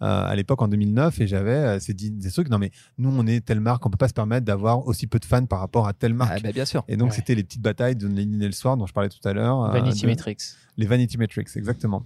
[0.00, 3.26] euh, à l'époque en 2009, et j'avais euh, ces des trucs, non mais nous, on
[3.26, 5.86] est telle marque, on peut pas se permettre d'avoir aussi peu de fans par rapport
[5.86, 6.32] à telle marque.
[6.36, 6.82] Ah, bah, bien sûr.
[6.88, 7.16] Et donc, Ouais.
[7.16, 9.64] c'était les petites batailles de Lénine et le soir dont je parlais tout à l'heure.
[9.64, 10.40] euh, Vanity de- Metrics.
[10.76, 12.04] Les vanity metrics, exactement.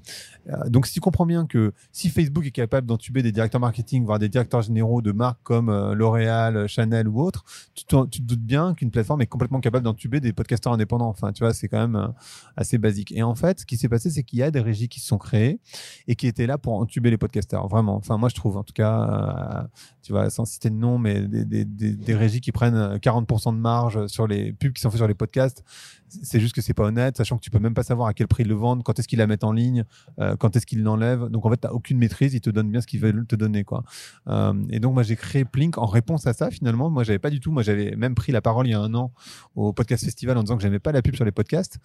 [0.49, 4.05] Euh, donc, si tu comprends bien que si Facebook est capable d'entuber des directeurs marketing,
[4.05, 8.41] voire des directeurs généraux de marques comme euh, L'Oréal, Chanel ou autres, tu, te doutes
[8.41, 11.09] bien qu'une plateforme est complètement capable d'entuber des podcasteurs indépendants.
[11.09, 12.09] Enfin, tu vois, c'est quand même euh,
[12.57, 13.13] assez basique.
[13.13, 15.07] Et en fait, ce qui s'est passé, c'est qu'il y a des régies qui se
[15.07, 15.61] sont créées
[16.09, 17.69] et qui étaient là pour entuber les podcasteurs.
[17.69, 17.97] Vraiment.
[17.97, 19.69] Enfin, moi, je trouve, en tout cas, euh,
[20.03, 23.61] tu vois, sans citer de nom, mais des, des, régies qui prennent euh, 40% de
[23.61, 25.65] marge sur les pubs qui sont faites sur les podcasts.
[26.23, 28.27] C'est juste que c'est pas honnête, sachant que tu peux même pas savoir à quel
[28.29, 29.85] prix ils le vendent, quand est-ce qu'ils la mettent en ligne,
[30.21, 31.29] euh, quand est-ce qu'ils l'enlèvent.
[31.29, 33.65] Donc en fait, tu aucune maîtrise, ils te donnent bien ce qu'ils veulent te donner.
[33.65, 33.83] quoi.
[34.29, 36.91] Euh, et donc moi, j'ai créé Plink en réponse à ça finalement.
[36.91, 38.95] Moi, j'avais pas du tout, moi j'avais même pris la parole il y a un
[38.95, 39.13] an
[39.55, 41.79] au podcast festival en disant que j'aimais pas la pub sur les podcasts.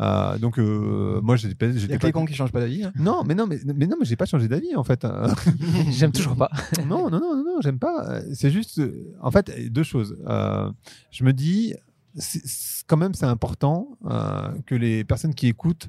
[0.00, 1.66] Euh, donc euh, moi, j'étais pas.
[1.66, 2.84] Il y a pas- qui changent pas d'avis.
[2.84, 2.92] hein.
[2.98, 5.06] Non, mais non, mais, mais non, mais j'ai pas changé d'avis en fait.
[5.90, 6.50] J'aime toujours pas.
[6.86, 8.20] non, non, non, non, non, j'aime pas.
[8.34, 8.80] C'est juste,
[9.20, 10.16] en fait, deux choses.
[10.26, 10.70] Euh,
[11.10, 11.74] je me dis,
[12.86, 15.88] quand même, c'est important euh, que les personnes qui écoutent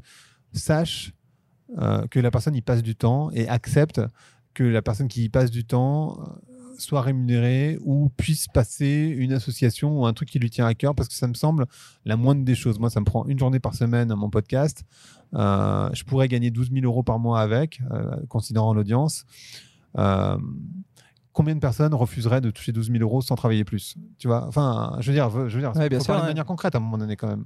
[0.53, 1.13] sachent
[1.77, 4.01] euh, que la personne y passe du temps et accepte
[4.53, 6.23] que la personne qui y passe du temps euh,
[6.77, 10.95] soit rémunérée ou puisse passer une association ou un truc qui lui tient à cœur
[10.95, 11.65] parce que ça me semble
[12.05, 12.79] la moindre des choses.
[12.79, 14.83] Moi, ça me prend une journée par semaine à mon podcast.
[15.33, 17.81] Je pourrais gagner 12 000 euros par mois avec,
[18.29, 19.25] considérant l'audience.
[21.37, 24.97] Combien de personnes refuseraient de toucher 12 000 euros sans travailler plus Tu vois, enfin,
[25.01, 26.27] je veux dire, je veux dire, Ouais, bien faut sûr, parler ouais.
[26.29, 27.45] de manière concrète à un moment donné quand même.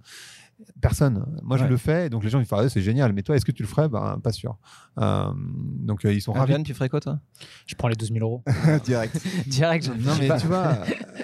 [0.80, 1.26] Personne.
[1.44, 1.70] Moi, je Ouais.
[1.70, 3.12] le fais, donc les gens ils font ah, c'est génial.
[3.12, 3.90] Mais toi, est-ce que tu le ferais?
[3.90, 4.58] Ben, pas sûr.
[5.00, 6.54] Euh, donc euh, ils sont ravis.
[6.54, 7.20] Adrian, tu ferais quoi toi?
[7.66, 8.44] Je prends les 12 000 euros.
[8.86, 9.18] Direct.
[9.48, 9.86] Direct.
[9.86, 10.40] je- Non, mais pas.
[10.40, 10.78] tu vois,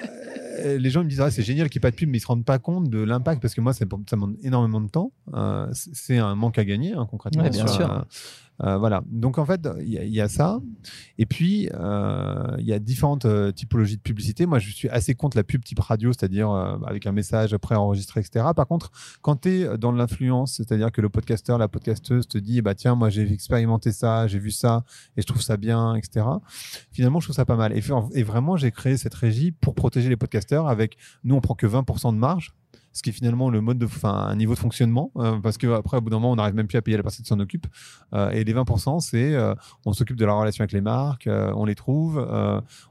[0.66, 2.18] euh, les gens me disent ah, c'est génial qu'il n'y ait pas de pub, mais
[2.18, 4.82] ils se rendent pas compte de l'impact parce que moi, ça ça me demande énormément
[4.82, 5.12] de temps.
[5.36, 7.44] Euh, c'est- c'est un manque à gagner, hein, concrètement.
[7.44, 8.06] Ouais, bien Sur, sûr.
[8.64, 9.04] Euh, voilà.
[9.08, 10.60] Donc en fait, il y, a- ça.
[11.18, 14.46] Et puis, euh, il y a différentes euh, typologies de publicité.
[14.46, 18.46] Moi, je suis assez contre la pub type radio, c'est-à-dire avec un message pré-enregistré, etc.
[18.56, 18.92] Par contre,
[19.22, 22.96] quand tu es dans l'influence, c'est-à-dire que le podcasteur, la podcasteuse te dit, bah tiens,
[22.96, 24.84] moi j'ai expérimenté ça, j'ai vu ça,
[25.16, 26.26] et je trouve ça bien, etc.
[26.92, 27.74] Finalement, je trouve ça pas mal.
[27.78, 27.82] Et,
[28.14, 30.68] et vraiment, j'ai créé cette régie pour protéger les podcasteurs.
[30.68, 32.54] Avec nous, on prend que 20% de marge.
[32.98, 35.68] Ce qui est finalement le mode de, enfin, un niveau de fonctionnement, euh, parce que
[35.68, 37.40] après, au bout d'un moment, on n'arrive même plus à payer la personne qui s'en
[37.40, 37.68] occupe.
[38.16, 39.54] Euh, et les 20%, c'est euh,
[39.86, 42.18] on s'occupe de la relation avec les marques, on les trouve,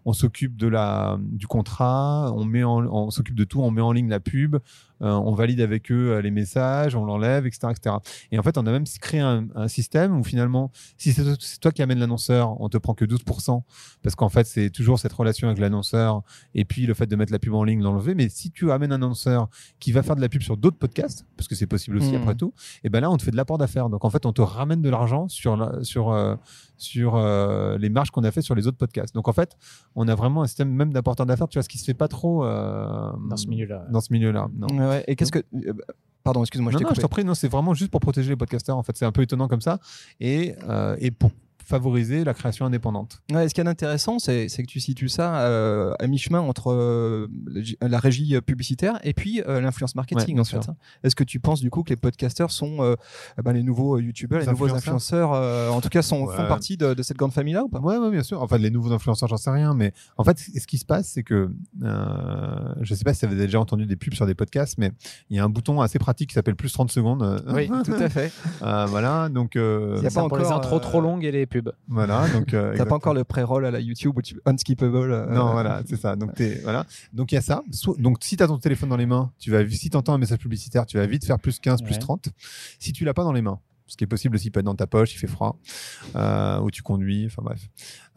[0.05, 3.90] on s'occupe de la du contrat, on met on s'occupe de tout, on met en
[3.90, 4.59] ligne la pub,
[5.00, 7.96] on valide avec eux euh, les messages, on l'enlève, etc., etc.
[8.32, 11.70] Et en fait, on a même créé un, un système où finalement, si c'est toi
[11.72, 13.62] qui amènes l'annonceur, on te prend que 12%,
[14.02, 16.22] parce qu'en fait, c'est toujours cette relation avec l'annonceur
[16.54, 18.14] et puis le fait de mettre la pub en ligne, l'enlever.
[18.14, 19.48] Mais si tu amènes un annonceur
[19.80, 22.22] qui va faire de la pub sur d'autres podcasts, parce que c'est possible aussi Mhm.
[22.22, 22.52] après tout,
[22.85, 23.88] et ben là, on te fait de l'apport d'affaires.
[23.90, 26.37] Donc en fait, on te ramène de l'argent sur la- sur euh,
[26.77, 29.15] sur euh, les marges qu'on a fait sur les autres podcasts.
[29.15, 29.57] Donc en fait,
[29.95, 32.09] on a vraiment un système même d'apporteur d'affaires, tu vois, ce qui se fait pas
[32.09, 33.87] trop euh, Dans ce milieu-là.
[33.91, 34.49] Dans ce milieu-là.
[34.57, 34.67] Non.
[34.89, 35.05] Ouais.
[35.07, 35.41] Et qu'est-ce que.
[35.55, 35.73] euh,
[36.23, 38.31] Pardon, excuse-moi, je non, t'ai non, je t'en prie, non, c'est vraiment juste pour protéger
[38.31, 38.77] les podcasteurs.
[38.77, 39.79] En fait, c'est un peu étonnant comme ça,
[40.19, 41.31] et euh, et pour
[41.66, 43.20] favoriser la création indépendante.
[43.33, 46.72] Ouais, ce qui est intéressant, c'est c'est que tu situes ça euh, à mi-chemin entre
[46.72, 47.26] euh,
[47.81, 50.38] la- régie publicitaire et puis euh, l'influence marketing.
[50.38, 50.70] en fait, sûr.
[50.70, 50.76] hein.
[51.02, 52.94] Est-ce que tu penses du coup que les podcasteurs sont euh,
[53.38, 56.37] eh ben, les nouveaux youtubeurs, les Les nouveaux influenceurs euh, en tout cas, sont, Ouais.
[56.37, 57.81] font partie de, de cette grande famille-là ou pas?
[57.81, 58.40] Ouais, ouais, bien sûr.
[58.42, 61.22] Enfin, les nouveaux influenceurs, j'en sais rien, mais en fait, ce qui se passe, c'est
[61.24, 61.50] que
[61.83, 64.92] euh, je sais pas si vous avez déjà entendu des pubs sur des podcasts, mais
[65.31, 67.42] il y a un bouton assez pratique qui s'appelle plus 30 secondes.
[67.48, 68.33] Oui, tout à fait.
[68.62, 71.24] euh, voilà, donc euh, Il y a pas pour les encore, intros euh, trop longues
[71.24, 71.56] et les pubs.
[71.88, 75.12] Voilà, donc euh, T'as pas encore le pré-roll à la YouTube où tu unskippable.
[75.12, 76.16] euh, Non, voilà, c'est ça.
[76.16, 76.85] Donc, t'es- voilà.
[77.12, 77.62] Donc, il y a ça.
[77.99, 80.19] Donc, si tu as ton téléphone dans les mains, tu vas, si tu entends un
[80.19, 81.99] message publicitaire, tu vas vite faire plus 15, plus Ouais.
[81.99, 82.29] 30.
[82.79, 84.75] Si tu l'as pas dans les mains, ce qui est possible aussi, peut être dans
[84.75, 85.59] ta poche, il fait froid,
[86.16, 87.69] euh, ou tu conduis, enfin bref.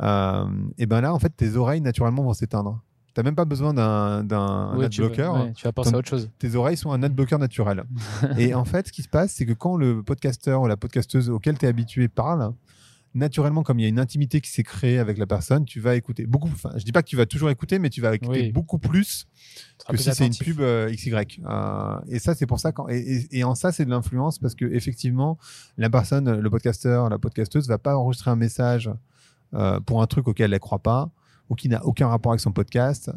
[0.02, 0.46] Euh,
[0.78, 2.82] et ben là, en fait, tes oreilles, naturellement, vont s'éteindre.
[3.16, 5.32] T'as même pas besoin d'un, d'un Ouais, tu, veux- adblocker.
[5.32, 6.30] ouais, tu vas penser Ton- à autre chose.
[6.40, 7.84] Tes oreilles sont un adblocker naturel.
[8.38, 11.30] et en fait, ce qui se passe, c'est que quand le podcasteur ou la podcasteuse
[11.30, 12.54] auquel tu es habitué parle,
[13.14, 15.96] naturellement, comme il y a une intimité qui s'est créée avec la personne, tu vas
[15.96, 16.50] écouter beaucoup.
[16.52, 18.52] Enfin, je dis pas que tu vas toujours écouter, mais tu vas écouter Oui.
[18.52, 19.28] beaucoup plus
[19.88, 21.14] que plus si c'est une pub euh, XY.
[21.46, 22.72] Euh, et ça, c'est pour ça.
[22.72, 25.38] Quand, et, et- et en ça, c'est de l'influence parce que effectivement,
[25.78, 28.90] la personne, le podcasteur, la podcasteuse, va pas enregistrer un message
[29.56, 31.10] euh, pour un truc auquel elle croit pas
[31.50, 33.12] ou qui n'a aucun rapport avec son podcast.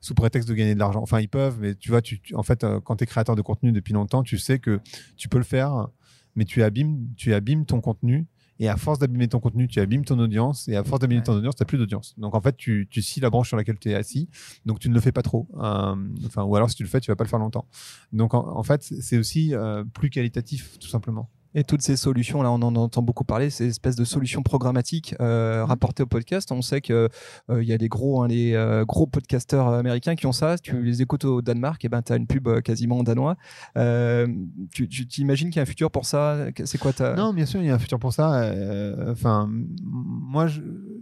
[0.00, 1.00] sous prétexte de gagner de l'argent.
[1.00, 3.36] Enfin, ils peuvent, mais tu vois, tu, tu- en fait, euh, quand tu es créateur
[3.36, 4.78] de contenu depuis longtemps, tu sais que
[5.16, 5.88] tu peux le faire,
[6.36, 8.26] mais tu abîmes, tu abîmes ton contenu.
[8.60, 10.68] Et à force d'abîmer ton contenu, tu abîmes ton audience.
[10.68, 11.24] Et à force d'abîmer Ouais.
[11.24, 12.14] ton audience, tu n'as plus d'audience.
[12.18, 14.28] Donc, en fait, tu, tu scies la branche sur laquelle tu es assis.
[14.64, 15.48] Donc, tu ne le fais pas trop.
[15.56, 17.66] Euh, enfin, ou alors, si tu le fais, tu vas pas le faire longtemps.
[18.12, 21.28] Donc, en, en fait, c'est c'est aussi euh, plus qualitatif, tout simplement.
[21.54, 25.14] Et toutes ces solutions, là, on en entend beaucoup parler, ces espèces de solutions programmatiques
[25.20, 26.50] euh, rapportées au podcast.
[26.52, 27.08] On sait que
[27.50, 30.58] euh, il y a des gros, hein, les euh, gros podcasteurs américains qui ont ça.
[30.58, 33.36] Tu les écoutes au Danemark, et ben t'as une pub euh, quasiment en danois.
[33.76, 34.26] Euh,
[34.72, 36.46] tu t'imagines qu'il y a un futur pour ça?
[36.64, 38.42] C'est quoi ta Non, bien sûr, il y a un futur pour ça.
[38.42, 39.48] Euh, Enfin,
[39.82, 40.60] moi, je-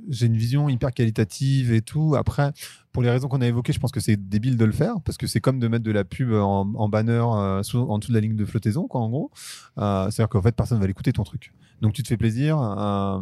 [0.08, 2.14] j'ai une vision hyper qualitative et tout.
[2.16, 2.52] Après,
[2.92, 5.16] pour les raisons qu'on a évoquées, je pense que c'est débile de le faire parce
[5.18, 8.10] que c'est comme de mettre de la pub en, en banner euh, sous- en dessous
[8.10, 9.30] de la ligne de flottaison, quoi, en gros.
[9.78, 11.52] Euh, C'est-à-dire qu'en fait, personne va l'écouter ton truc.
[11.80, 12.60] Donc, tu te fais plaisir.
[12.60, 13.20] euh,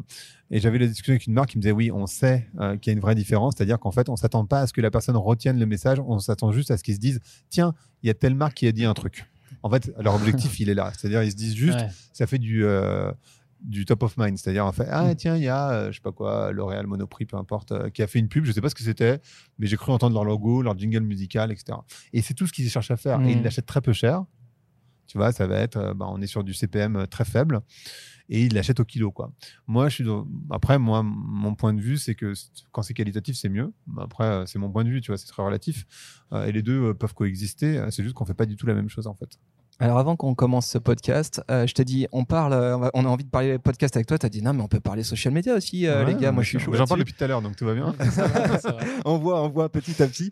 [0.50, 2.48] et j'avais la discussion avec une marque qui me disait oui, on sait
[2.82, 4.80] qu'il y a une vraie différence, c'est-à-dire qu'en fait, on s'attend pas à ce que
[4.80, 8.08] la personne retienne le message, on s'attend juste à ce qu'ils se disent tiens, il
[8.08, 9.26] y a telle marque qui a dit un truc.
[9.62, 10.92] En fait, leur objectif, il est là.
[10.96, 11.88] C'est-à-dire, ils se disent juste Ouais.
[12.12, 13.12] ça fait du euh,
[13.62, 16.00] du top of mind, c'est-à-dire en fait ah tiens il y a euh, je sais
[16.02, 18.70] pas quoi L'Oréal Monoprix peu importe euh, qui a fait une pub, je sais pas
[18.70, 19.20] ce que c'était,
[19.58, 21.78] mais j'ai cru entendre leur logo, leur jingle musical, etc.
[22.12, 23.24] Et c'est tout ce qu'ils cherchent à faire Mm.
[23.28, 24.24] et ils l'achètent très peu cher.
[25.06, 27.60] Tu vois, ça va être, euh, bah, on est sur du CPM euh, très faible
[28.28, 29.32] et ils l'achètent au kilo quoi.
[29.66, 32.32] Moi je suis dans- après moi mon point de vue c'est que
[32.70, 33.72] quand c'est qualitatif c'est mieux.
[33.98, 35.84] Après euh, c'est mon point de vue, tu vois, c'est très relatif
[36.46, 37.84] et les deux peuvent coexister.
[37.90, 39.36] C'est juste qu'on fait pas du tout la même chose en fait.
[39.82, 43.08] Alors avant qu'on commence ce podcast, euh, je t'ai dit, on parle, euh, on, a
[43.08, 44.18] envie de parler podcast avec toi.
[44.18, 46.32] T'as dit non, mais on peut parler social media aussi, euh, Ouais, les gars.
[46.32, 46.74] Moi, je suis chaud.
[46.74, 47.94] J'en parle depuis tout à l'heure donc tout va bien.
[49.06, 50.30] On voit, on voit petit à petit.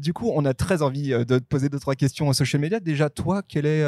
[0.00, 2.80] Du coup, on a très envie de te poser deux trois questions au social media.
[2.80, 3.84] Déjà, toi, quelle est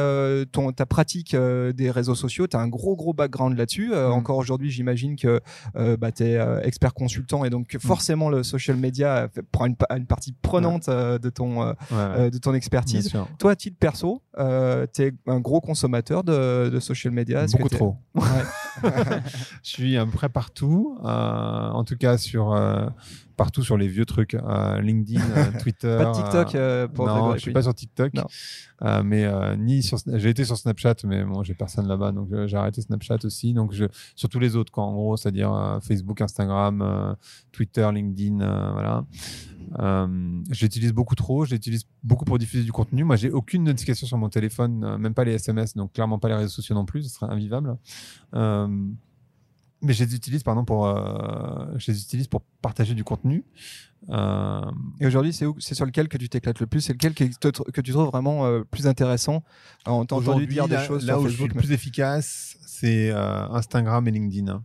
[0.52, 2.46] ton ta pratique des réseaux sociaux?
[2.46, 3.88] Tu as un gros gros background là-dessus.
[3.88, 4.12] Mm.
[4.12, 5.40] Encore aujourd'hui, j'imagine que
[5.74, 9.88] bah, tu es expert consultant et donc que forcément le social media prend une, pa-
[9.96, 13.12] une partie prenante de ton Ouais, de ton expertise.
[13.38, 14.60] Toi, à titre perso, euh,
[14.92, 17.46] tu es un gros consommateur de, de social media.
[17.46, 17.96] Beaucoup trop.
[18.14, 18.23] Ouais.
[19.62, 22.87] Je suis à peu près partout, euh, en tout cas sur euh,
[23.40, 25.96] partout sur les vieux trucs, euh, LinkedIn, euh, Twitter.
[25.98, 28.26] Pas de TikTok euh, euh, pour non, Grégory je suis pas sur TikTok, Non.
[28.83, 29.26] Euh, mais
[29.57, 29.96] ni sur.
[30.07, 33.55] J'ai été sur Snapchat, mais bon, j'ai personne là-bas, donc j'ai arrêté Snapchat aussi.
[33.55, 37.16] Donc je sur tous les autres, quoi, en gros, c'est-à-dire Facebook, Instagram,
[37.50, 38.37] Twitter, LinkedIn,
[38.72, 39.07] voilà.
[39.79, 43.05] Je l'utilise beaucoup trop, je l'utilise beaucoup pour diffuser du contenu.
[43.05, 46.35] Moi, j'ai aucune notification sur mon téléphone, même pas les SMS, donc clairement pas les
[46.35, 47.79] réseaux sociaux non plus, ce serait invivable.
[49.83, 53.45] Mais je les utilise, pardon, pour, euh, je les utilise pour partager du contenu.
[54.09, 54.61] Euh,
[54.99, 56.81] Et aujourd'hui, c'est où C'est sur lequel que tu t'éclates le plus?
[56.81, 59.43] C'est lequel te- que tu trouves vraiment euh, plus intéressant?
[59.85, 61.55] T'a entendu Aujourd'hui, dire des là, choses là sur où je suis Facebook.
[61.55, 64.63] le plus efficace, c'est euh, Instagram et LinkedIn.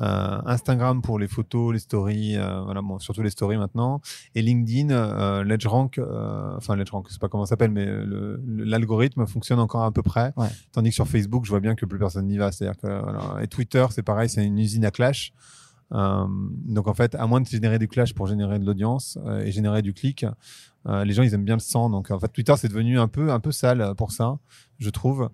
[0.00, 4.00] Euh, Instagram pour les photos, les stories, euh, voilà, bon, surtout les stories maintenant,
[4.34, 8.04] et LinkedIn, euh, LedgeRank, euh, enfin LedgeRank, je sais pas comment ça s'appelle, mais le-
[8.44, 10.32] le- l'algorithme fonctionne encore à peu près.
[10.36, 10.48] Ouais.
[10.72, 12.50] Tandis que sur Facebook, je vois bien que plus personne n'y va.
[12.50, 13.42] C'est-à-dire que voilà.
[13.42, 15.32] et Twitter, c'est pareil, c'est une usine à clash.
[15.94, 19.44] Euh, donc en fait, à moins de générer du clash pour générer de l'audience euh,
[19.44, 20.24] et générer du clic,
[20.86, 21.90] euh, les gens ils aiment bien le sang.
[21.90, 24.38] Donc en fait, Twitter c'est devenu un peu un peu sale pour ça,
[24.78, 25.30] je trouve.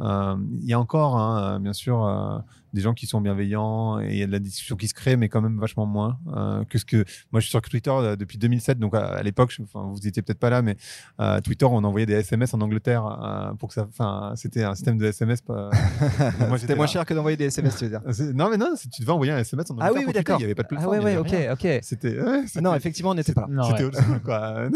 [0.00, 2.38] Euh, Il y a encore, hein, euh, bien sûr, euh,
[2.72, 5.16] des gens qui sont bienveillants et il y a de la discussion qui se crée,
[5.18, 8.16] mais quand même vachement moins euh, que ce que moi je suis sur Twitter euh,
[8.16, 8.78] depuis 2007.
[8.78, 10.76] Donc à, à l'époque, enfin, vous étiez peut-être pas là, mais
[11.20, 14.74] euh, Twitter on envoyait des SMS en Angleterre euh, pour que ça, enfin c'était un
[14.74, 15.42] système de SMS.
[15.42, 15.68] Pas...
[16.48, 18.00] Moi, C'était moins cher que d'envoyer des SMS, tu veux dire
[18.34, 19.92] Non mais non, c'est- tu devais envoyer un SMS en Angleterre.
[19.94, 20.38] Ah oui, oui, d'accord.
[20.38, 20.92] Il y avait pas de Ah plateforme.
[20.96, 21.52] ouais, ouais, avait ok, rien.
[21.52, 21.80] ok.
[21.82, 23.64] C'était ouais, Ah non, effectivement, on n'était pas là.
[23.68, 24.20] C'était ouais.
[24.24, 24.68] quoi.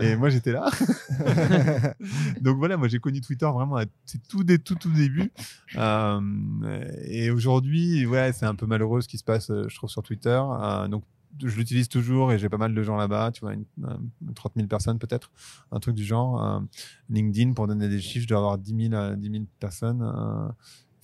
[0.00, 0.70] Et moi, j'étais là.
[2.40, 3.84] Donc voilà, moi, j'ai connu Twitter vraiment à
[4.28, 5.32] tout des tout tout début.
[5.76, 6.20] Euh,
[7.04, 10.02] et aujourd'hui, ouais, c'est un peu malheureux ce qui se passe, euh, je trouve, sur
[10.02, 10.40] Twitter.
[10.60, 11.04] Euh, donc
[11.42, 14.52] je l'utilise toujours et j'ai pas mal de gens là-bas, tu vois, une, une 30
[14.56, 15.30] 000 personnes peut-être,
[15.70, 16.62] un truc du genre.
[17.08, 20.02] LinkedIn, pour donner des chiffres, je dois avoir 10 000, euh, 10 000 personnes.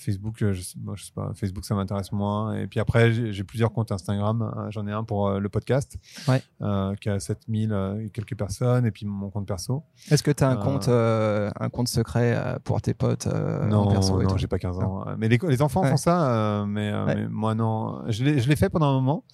[0.00, 2.54] Facebook, euh, je sais, bon, je sais pas, Facebook, ça m'intéresse moins.
[2.54, 4.42] Et puis après, j'ai plusieurs comptes Instagram.
[4.56, 5.96] Euh, J'en ai un pour euh, le podcast,
[6.28, 6.40] Ouais.
[6.62, 9.82] euh, qui a 7000 euh, et quelques personnes, et puis mon compte perso.
[10.10, 13.88] Est-ce que tu as un compte, euh, un compte secret pour tes potes en non,
[13.90, 15.04] perso non, j'ai pas 15 ans.
[15.18, 15.90] Mais les, les enfants Ouais.
[15.90, 17.14] font ça, mais, Ouais.
[17.16, 18.02] mais moi non.
[18.08, 19.24] Je l'ai je l'ai fait pendant un moment,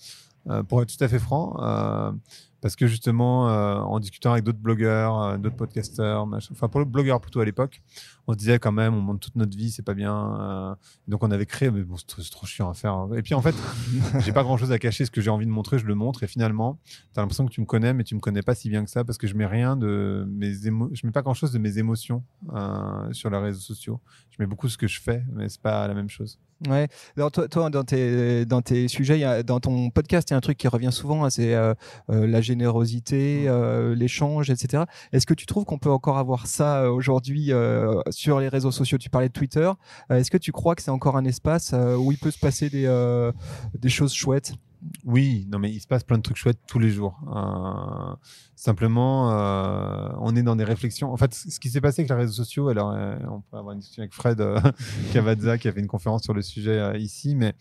[0.68, 1.55] pour être tout à fait franc,
[2.64, 6.81] parce que justement, euh, en discutant avec d'autres blogueurs, euh, d'autres podcasteurs, machin- enfin pour
[6.81, 7.83] le blogueur plutôt à l'époque,
[8.27, 10.40] on se disait quand même, on monte toute notre vie, c'est pas bien.
[10.40, 10.74] euh,
[11.07, 13.07] donc on avait créé, mais bon, c'est trop, chiant à faire.
[13.14, 13.55] Et puis en fait,
[14.20, 15.05] j'ai pas grand chose à cacher.
[15.05, 16.22] Ce que j'ai envie de montrer, je le montre.
[16.22, 16.79] Et finalement,
[17.12, 19.05] t'as l'impression que tu me connais, mais tu me connais pas si bien que ça
[19.05, 20.88] parce que je mets rien de mes émo...
[20.94, 22.24] je mets pas grand chose de mes émotions
[23.12, 24.00] sur les réseaux sociaux.
[24.31, 26.40] Je mets beaucoup ce que je fais, mais c'est pas la même chose.
[26.69, 26.88] Ouais.
[27.17, 30.33] Alors toi, toi, dans tes dans tes sujets, il y a- dans ton podcast, il
[30.33, 31.75] y a un truc qui revient souvent, hein, c'est euh,
[32.11, 34.85] euh, la générosité, euh, l'échange, etc.
[35.12, 37.51] Est-ce que tu trouves qu'on peut encore avoir ça aujourd'hui
[38.11, 38.99] sur les réseaux sociaux?
[38.99, 39.71] Tu parlais de Twitter.
[40.11, 42.85] Est-ce que tu crois que c'est encore un espace où il peut se passer des
[43.79, 44.53] des choses chouettes?
[45.05, 47.18] Oui, non, mais il se passe plein de trucs chouettes tous les jours.
[47.35, 48.14] Euh,
[48.55, 51.12] simplement, euh, on est dans des réflexions.
[51.12, 53.73] En fait, ce qui s'est passé avec les réseaux sociaux, alors euh, on peut avoir
[53.73, 54.61] une discussion avec Fred euh,
[55.12, 57.55] Cavazza qui a fait une conférence sur le sujet euh, ici, mais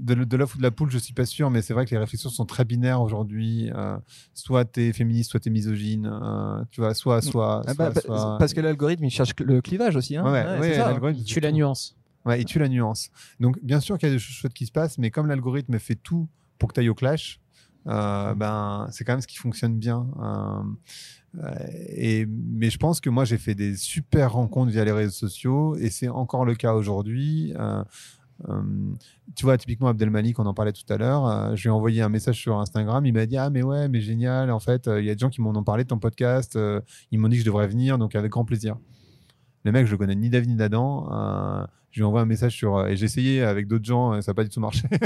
[0.00, 1.90] de, de l'œuf ou de la poule, je suis pas sûr, mais c'est vrai que
[1.90, 3.70] les réflexions sont très binaires aujourd'hui.
[3.74, 3.96] Euh,
[4.34, 6.06] soit t'es féministe, soit t'es misogyne.
[6.10, 9.34] euh, tu vois, soit, soit, Ah bah, soit- bah, soit- Parce que l'algorithme, il cherche
[9.40, 10.16] le clivage aussi.
[10.16, 11.96] Hein Ouais, ouais, Ouais, ouais, c'est ça, l'algorithme, Il tue la nuance.
[12.24, 13.10] Ouais, il tue la nuance.
[13.38, 15.78] Donc, bien sûr qu'il y a des choses chouettes qui se passent, mais comme l'algorithme
[15.78, 17.40] fait tout pour que tu ailles au clash,
[17.86, 20.06] euh, ben, c'est quand même ce qui fonctionne bien.
[20.20, 21.54] Euh, euh,
[21.88, 25.76] et, mais je pense que moi, j'ai fait des super rencontres via les réseaux sociaux
[25.76, 27.52] et c'est encore le cas aujourd'hui.
[29.36, 31.56] Tu vois, typiquement Abdelmalik, on en parlait tout à l'heure.
[31.56, 33.04] je lui ai envoyé un message sur Instagram.
[33.06, 34.50] Il m'a dit Ah, mais ouais, mais génial.
[34.50, 36.58] En fait, il y a des gens qui m'en ont parlé de ton podcast.
[37.10, 38.76] ils m'ont dit que je devrais venir, donc avec grand plaisir.
[39.64, 41.66] Le mec, je le connais ni David ni d'Adam.
[41.94, 42.76] Je lui envoie un message sur.
[42.76, 44.82] euh, et j'ai essayé avec d'autres gens, euh, ça n'a pas du tout marché.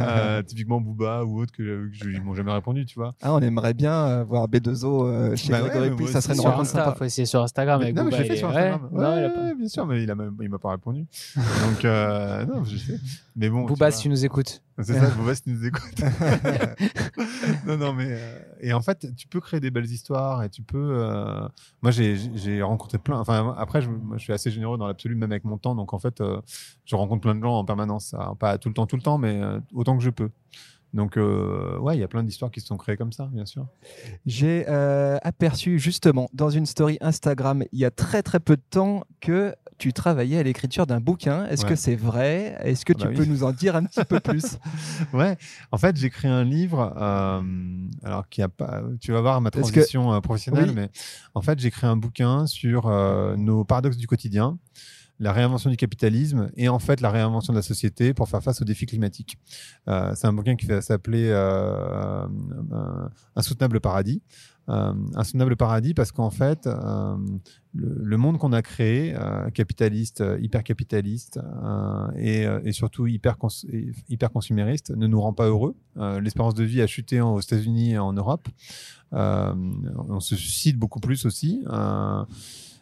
[0.00, 3.14] Euh, typiquement Booba ou autre que, que je- ils m'ont jamais répondu, tu vois.
[3.20, 6.34] Ah, on aimerait bien voir B2O euh, chez Bah ouais, Grégory mais moi ça serait
[6.34, 6.94] une rencontre sympa.
[6.94, 8.56] faut essayer sur Instagram avec non, mais je l'ai fait il sur ouais.
[8.56, 8.88] Instagram.
[8.92, 11.04] Non, il a Ouais, pas- bien sûr, mais il il m'a pas répondu.
[11.36, 12.98] Donc, euh, non, je sais.
[13.36, 13.64] Mais bon.
[13.66, 14.62] Booba, tu si tu nous écoutes.
[14.78, 16.00] C'est ça, Booba, si tu nous écoutes.
[17.66, 18.06] non, non, mais.
[18.08, 20.78] euh, et en fait, tu peux créer des belles histoires et tu peux.
[20.78, 21.46] euh,
[21.82, 23.18] Moi, j'ai j'ai rencontré plein.
[23.18, 25.74] Enfin, après, je, moi, je suis assez généreux dans l'absolu, même avec mon temps.
[25.74, 26.40] Donc, en fait, euh,
[26.84, 28.14] je rencontre plein de gens en permanence.
[28.14, 30.30] Alors, pas tout le temps, tout le temps, mais euh, autant que je peux.
[30.92, 33.46] Donc, euh, ouais, il y a plein d'histoires qui se sont créées comme ça, bien
[33.46, 33.64] sûr.
[34.26, 38.62] J'ai euh, aperçu justement dans une story Instagram il y a très très peu de
[38.70, 41.46] temps que tu travaillais à l'écriture d'un bouquin.
[41.46, 41.70] Est-ce Ouais.
[41.70, 42.56] que c'est vrai?
[42.64, 44.58] Est-ce que Ah tu bah peux nous en dire un petit peu plus?
[45.14, 45.36] Ouais,
[45.70, 47.40] en fait, j'ai créé un livre, euh,
[48.02, 50.74] alors qui a pas, tu vas voir ma que- transition professionnelle, Oui.
[50.74, 50.90] mais
[51.34, 52.88] en fait, j'ai créé un bouquin sur
[53.38, 54.58] nos paradoxes du quotidien,
[55.20, 58.60] la réinvention du capitalisme et en fait la réinvention de la société pour faire face
[58.62, 59.38] aux défis climatiques.
[59.86, 62.26] Euh, c'est un bouquin qui va s'appeler euh,
[62.72, 64.22] euh, Insoutenable paradis.
[64.70, 67.16] Euh, Insoutenable paradis parce qu'en fait, euh,
[67.74, 69.14] le, monde qu'on a créé,
[69.52, 71.38] capitaliste, hyper capitaliste
[72.16, 75.76] et, surtout hyper, cons et hyper consumériste, ne nous rend pas heureux.
[75.96, 78.48] L'espérance de vie a chuté aux États-Unis et en Europe.
[79.12, 81.64] On se suicide beaucoup plus aussi.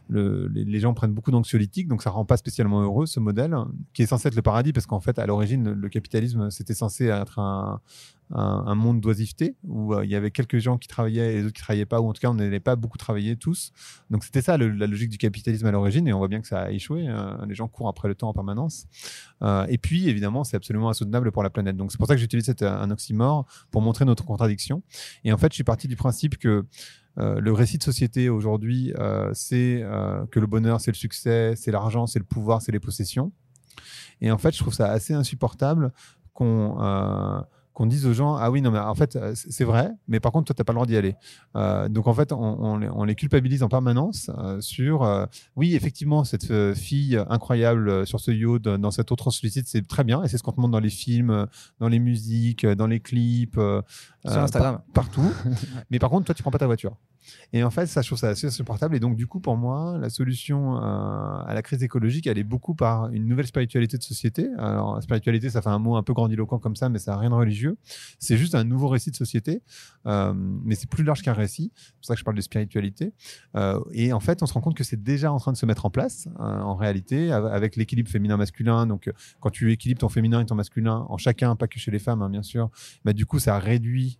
[0.08, 3.54] Le- les, gens prennent beaucoup d'anxiolytiques, donc ça rend pas spécialement heureux ce modèle,
[3.92, 7.06] qui est censé être le paradis, parce qu'en fait, à l'origine, le, capitalisme, c'était censé
[7.06, 7.80] être un,
[8.74, 11.62] monde d'oisiveté, où euh, il y avait quelques gens qui travaillaient et les autres qui
[11.62, 13.72] travaillaient pas, ou en tout cas, on n'allait pas beaucoup travailler tous.
[14.10, 16.62] Donc c'était ça la logique du capitalisme à l'origine, et on voit bien que ça
[16.62, 17.08] a échoué.
[17.08, 18.86] euh, les gens courent après le temps en permanence.
[19.42, 21.76] Euh, et puis, évidemment, c'est absolument insoutenable pour la planète.
[21.76, 24.82] Donc c'est pour ça que j'utilise cet, un oxymore pour montrer notre contradiction.
[25.24, 26.66] Et en fait, je suis parti du principe que
[27.18, 31.54] euh, le récit de société aujourd'hui, euh, c'est euh, que le bonheur, c'est le succès,
[31.56, 33.32] c'est l'argent, c'est le pouvoir, c'est les possessions.
[34.20, 35.92] Et en fait, je trouve ça assez insupportable
[36.32, 40.32] qu'on qu'on dise aux gens ah oui non mais en fait c'est vrai mais par
[40.32, 41.14] contre toi t'as pas le droit d'y aller
[41.54, 45.26] Euh, donc en fait on, on les, on les culpabilise en permanence euh, sur euh,
[45.54, 50.24] oui effectivement cette fille incroyable sur ce yacht dans cette autre sollicite c'est très bien
[50.24, 51.46] et c'est ce qu'on te montre dans les films
[51.78, 53.54] dans les musiques dans les clips
[54.26, 54.80] Sur Instagram.
[54.92, 55.32] par- partout
[55.92, 56.96] mais par contre toi tu prends pas ta voiture
[57.52, 58.94] et en fait, ça, je trouve ça assez insupportable.
[58.96, 62.44] Et donc, du coup, pour moi, la solution euh, à la crise écologique, elle est
[62.44, 64.48] beaucoup par une nouvelle spiritualité de société.
[64.58, 67.30] Alors, spiritualité, ça fait un mot un peu grandiloquent comme ça, mais ça n'a rien
[67.30, 67.76] de religieux.
[68.18, 69.62] C'est juste un nouveau récit de société,
[70.06, 71.72] euh, mais c'est plus large qu'un récit.
[71.76, 73.12] C'est pour ça que je parle de spiritualité.
[73.56, 75.66] Euh, et en fait, on se rend compte que c'est déjà en train de se
[75.66, 78.86] mettre en place, en réalité, av- avec l'équilibre féminin-masculin.
[78.86, 79.10] Donc,
[79.40, 82.22] quand tu équilibres ton féminin et ton masculin en chacun, pas que chez les femmes,
[82.22, 82.70] hein, bien sûr,
[83.04, 84.18] bah, du coup, ça réduit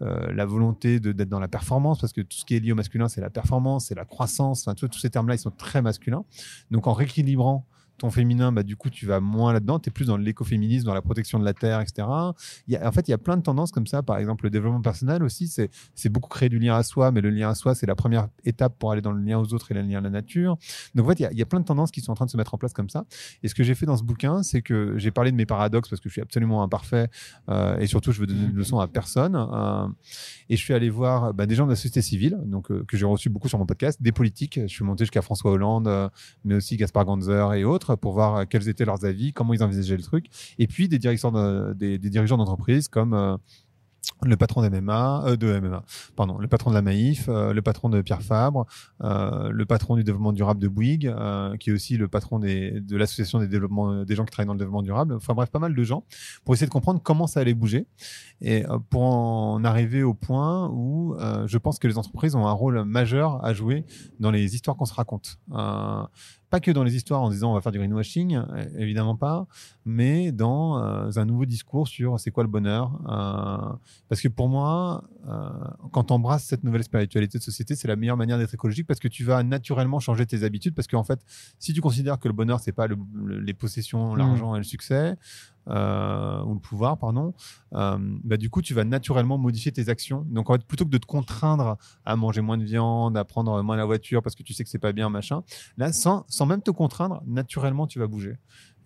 [0.00, 3.08] la volonté d'être dans la performance, parce que tout ce qui est lié au masculin,
[3.08, 6.24] c'est la performance, c'est la croissance, enfin, tous ces termes-là, ils sont très masculins.
[6.70, 7.66] Donc en rééquilibrant
[7.98, 9.78] ton féminin, bah, du coup, tu vas moins là-dedans.
[9.78, 12.06] Tu es plus dans l'écoféminisme, dans la protection de la terre, etc.
[12.08, 12.34] En
[12.92, 14.02] fait, il y a plein de tendances comme ça.
[14.02, 17.30] Par exemple, le développement personnel aussi, c'est beaucoup créer du lien à soi, mais le
[17.30, 19.74] lien à soi, c'est la première étape pour aller dans le lien aux autres et
[19.74, 20.56] le lien à la nature.
[20.94, 22.36] Donc, en fait, il y a, plein de tendances qui sont en train de se
[22.36, 23.04] mettre en place comme ça.
[23.42, 25.88] Et ce que j'ai fait dans ce bouquin, c'est que j'ai parlé de mes paradoxes
[25.88, 27.08] parce que je suis absolument imparfait
[27.48, 29.36] euh, et surtout, je veux donner une leçon à personne.
[29.36, 29.86] Euh,
[30.48, 32.96] et je suis allé voir bah, des gens de la société civile, donc euh, que
[32.96, 34.60] j'ai reçu beaucoup sur mon podcast, des politiques.
[34.62, 36.10] Je suis monté jusqu'à François Hollande,
[36.44, 39.62] mais aussi Gaspard Ganzer et autres pour voir euh, quels étaient leurs avis, comment ils
[39.62, 40.26] envisageaient le truc.
[40.58, 41.30] Et puis des dirigeants
[42.36, 43.36] d'entreprise comme euh,
[44.22, 45.82] le patron d'MMA, euh, de MMA,
[46.16, 48.66] pardon, le patron de la Maïf, euh, le patron de Pierre Fabre,
[49.00, 51.14] le patron du développement durable de Bouygues,
[51.60, 54.82] qui est aussi le patron de l'association des des gens qui travaillent dans le développement
[54.82, 55.14] durable.
[55.14, 56.04] Enfin bref, pas mal de gens
[56.44, 57.86] pour essayer de comprendre comment ça allait bouger
[58.40, 61.16] et pour en arriver au point où
[61.46, 63.84] je pense que les entreprises ont un rôle majeur à jouer
[64.20, 65.38] dans les histoires qu'on se raconte.
[66.54, 69.48] Pas que dans les histoires en disant on va faire du greenwashing, euh, évidemment pas,
[69.84, 72.92] mais dans euh, un nouveau discours sur c'est quoi le bonheur.
[73.08, 73.74] Euh,
[74.08, 75.02] parce que pour moi,
[75.92, 79.00] quand tu embrasses cette nouvelle spiritualité de société, c'est la meilleure manière d'être écologique parce
[79.00, 80.74] que tu vas naturellement changer tes habitudes.
[80.74, 81.20] Parce qu'en fait,
[81.58, 84.64] si tu considères que le bonheur, c'est pas le- le- les possessions, l'argent et le
[84.64, 85.16] succès,
[85.68, 87.32] euh, ou le pouvoir, pardon,
[87.72, 90.26] euh, bah, du coup, tu vas naturellement modifier tes actions.
[90.28, 93.62] Donc, en fait, plutôt que de te contraindre à manger moins de viande, à prendre
[93.62, 95.42] moins la voiture parce que tu sais que c'est pas bien, machin,
[95.78, 98.36] là, sans, sans même te contraindre, naturellement, tu vas bouger.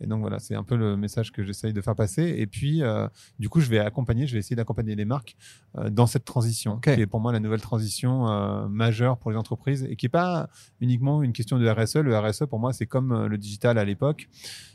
[0.01, 2.34] Et donc voilà, c'est un peu le message que j'essaye de faire passer.
[2.38, 5.36] Et puis, euh, du coup, je vais accompagner, je vais essayer d'accompagner les marques
[5.76, 6.94] euh, dans cette transition, Ok.
[6.94, 10.11] qui est pour moi la nouvelle transition euh, majeure pour les entreprises et qui est
[10.11, 10.49] pas
[10.80, 11.96] uniquement une question de RSE.
[11.96, 14.28] Le RSE, pour moi, c'est comme le digital à l'époque.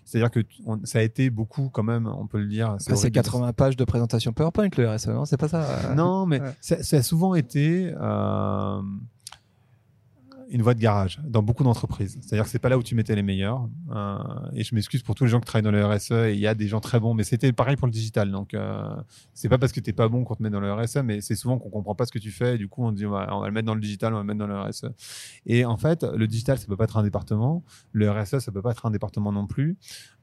[0.05, 2.75] C'est-à-dire que on- ça a été beaucoup quand même, on peut le dire.
[2.79, 5.23] C'est horrible de- 80 pages de présentation PowerPoint, le RSE, non?
[5.25, 6.51] C'est pas ça non, mais Ouais.
[6.59, 7.93] ça, ça a souvent été
[10.53, 12.19] une voie de garage dans beaucoup d'entreprises.
[12.21, 13.67] C'est-à-dire que c'est pas là où tu mettais les meilleurs.
[13.91, 14.17] Euh,
[14.53, 16.11] et je m'excuse pour tous les gens qui travaillent dans le RSE.
[16.11, 18.31] Et il y a des gens très bons, mais c'était pareil pour le digital.
[18.31, 18.87] Donc euh,
[19.33, 21.35] c'est pas parce que t'es pas bon qu'on te met dans le RSE, mais c'est
[21.35, 22.53] souvent qu'on comprend pas ce que tu fais.
[22.53, 24.27] Et du coup, on dit on va, le mettre dans le digital, on va le
[24.27, 24.85] mettre dans le RSE.
[25.47, 27.63] Et en fait, le digital, ça peut pas être un département.
[27.91, 29.75] Le RSE, ça peut pas être un département non plus.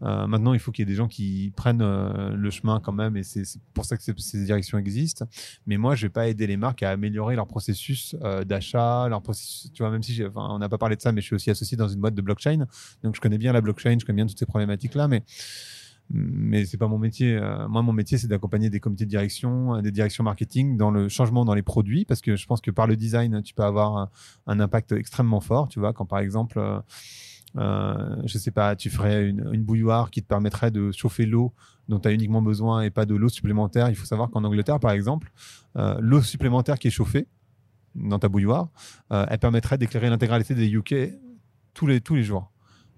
[0.02, 2.92] Euh, maintenant, il faut qu'il y ait des gens qui prennent euh, le chemin quand
[2.92, 3.42] même, et c'est
[3.74, 5.26] pour ça que ces- directions existent.
[5.66, 8.14] Mais moi, je vais pas aider les marques à améliorer leur processus
[8.46, 9.72] d'achat, leur processus.
[9.72, 11.76] Tu vois, même si on n'a pas parlé de ça, mais je suis aussi associé
[11.76, 12.66] dans une boîte de blockchain,
[13.02, 15.22] donc je connais bien la blockchain, je connais bien toutes ces problématiques là, mais
[16.12, 17.36] mais c'est pas mon métier.
[17.36, 20.90] Euh, moi, mon métier, c'est d'accompagner des comités de direction, euh, des directions marketing dans
[20.90, 23.62] le changement dans les produits, parce que je pense que par le design, tu peux
[23.62, 24.10] avoir
[24.46, 25.68] un, impact extrêmement fort.
[25.68, 26.80] Tu vois, quand par exemple, euh,
[27.56, 31.52] euh, je sais pas, tu ferais une, bouilloire qui te permettrait de chauffer l'eau
[31.88, 33.88] dont tu as uniquement besoin et pas de l'eau supplémentaire.
[33.88, 35.32] Il faut savoir qu'en Angleterre, par exemple,
[35.74, 37.26] l'eau supplémentaire qui est chauffée
[37.94, 38.68] dans ta bouilloire,
[39.12, 40.94] euh, elle permettrait d'éclairer l'intégralité des UK
[41.74, 42.50] tous les, tous les jours.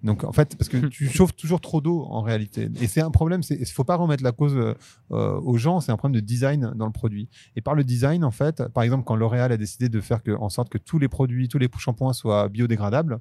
[0.03, 3.11] Donc en fait, parce que tu chauffes toujours trop d'eau en réalité, et c'est un
[3.11, 3.40] problème.
[3.51, 4.74] Il faut pas remettre la cause euh,
[5.12, 5.80] euh, aux gens.
[5.80, 7.28] C'est un problème de design dans le produit.
[7.55, 10.32] Et par le design, en fait, par exemple, quand L'Oréal a décidé de faire que,
[10.32, 13.20] en sorte que tous les produits, tous les shampoings soient biodégradables,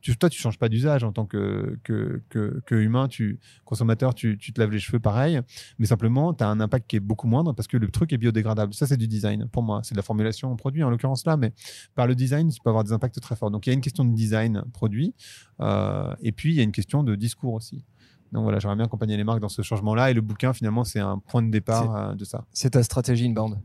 [0.00, 4.14] tu, toi, tu changes pas d'usage en tant que, que, que, que humain, tu, consommateur,
[4.14, 5.40] tu, tu te laves les cheveux pareil,
[5.78, 8.18] mais simplement, tu as un impact qui est beaucoup moindre parce que le truc est
[8.18, 8.74] biodégradable.
[8.74, 9.80] Ça, c'est du design pour moi.
[9.82, 11.52] C'est de la formulation en produit, en l'occurrence là, mais
[11.94, 13.50] par le design, tu peux avoir des impacts très forts.
[13.50, 15.14] Donc, il y a une question de design produit,
[15.60, 17.84] euh, et puis il y a une question de discours aussi.
[18.32, 21.00] Donc voilà, j'aimerais bien accompagner les marques dans ce changement-là, et le bouquin, finalement, c'est
[21.00, 22.44] un point de départ euh, de ça.
[22.52, 23.58] C'est ta stratégie inbound.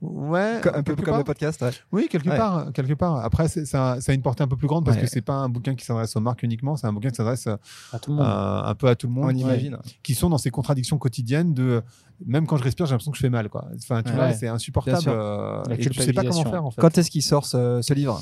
[0.00, 1.18] Ouais, Un peu comme part.
[1.18, 1.60] le podcast.
[1.60, 1.70] ouais.
[1.90, 2.36] Oui, quelque Ouais.
[2.36, 3.16] part, quelque part.
[3.16, 5.02] Après, c'est- ça, ça a une portée un peu plus grande parce Ouais.
[5.02, 7.48] que c'est pas un bouquin qui s'adresse aux marques uniquement, c'est un bouquin qui s'adresse
[7.48, 7.56] euh,
[7.92, 8.26] À tout le monde.
[8.26, 9.78] un peu à tout le monde, On qui- imagine.
[10.04, 11.82] qui sont dans ces contradictions quotidiennes de
[12.26, 13.66] même quand je respire, j'ai l'impression que je fais mal, quoi.
[13.76, 14.16] Enfin, tu Ouais.
[14.16, 15.02] vois, c'est insupportable.
[15.08, 16.80] Euh, et tu sais pas comment faire en fait.
[16.80, 18.20] Quand est-ce qu'il sort ce, ce livre?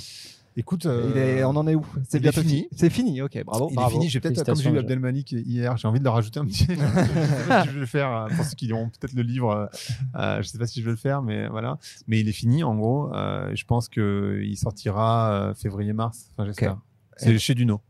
[0.59, 1.85] Écoute, Il euh, est- On en est où?
[2.09, 2.67] C'est bientôt fini.
[2.75, 3.69] C'est fini, ok, bravo.
[3.71, 3.91] il Bravo.
[3.91, 4.09] est fini.
[4.09, 6.67] J'ai peut-être, comme j'ai eu Abdelmalik hier, j'ai envie de le rajouter un petit.
[6.69, 9.23] je sais pas si je vais le faire euh, pour ceux qui auront peut-être le
[9.23, 9.51] livre.
[9.51, 9.67] euh,
[10.17, 11.79] euh, je sais pas si je vais le faire, mais voilà.
[12.07, 13.13] Mais il est fini en gros.
[13.15, 16.31] Euh, je pense que il sortira février-mars.
[16.33, 16.79] Enfin, j'espère.
[17.19, 17.81] C'est chez Duno.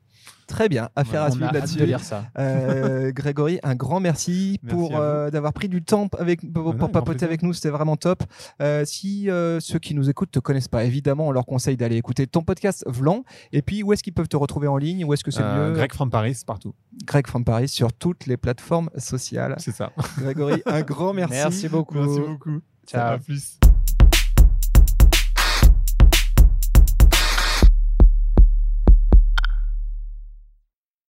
[0.46, 1.78] Très bien, affaire à on suivre là-dessus.
[1.78, 2.24] de lire ça.
[2.38, 6.64] Euh, Grégory, un grand merci, Merci pour à euh, d'avoir pris du temps avec, pour,
[6.64, 8.22] non, pour grand papoter avec nous, c'était vraiment top.
[8.62, 11.96] Euh, si euh, ceux qui nous écoutent te connaissent pas, évidemment, on leur conseille d'aller
[11.96, 13.24] écouter ton podcast Vlan.
[13.52, 15.04] Et puis, où est-ce qu'ils peuvent te retrouver en ligne?
[15.04, 15.74] Où est-ce que c'est Euh, mieux?
[15.76, 16.74] Greg from Paris partout.
[17.04, 19.56] Greg from Paris sur toutes les plateformes sociales.
[19.58, 19.90] C'est ça.
[20.18, 21.34] Grégory, un grand merci.
[21.34, 21.98] Merci beaucoup.
[21.98, 22.60] Merci beaucoup.
[22.86, 23.14] Ciao.
[23.14, 23.58] À plus.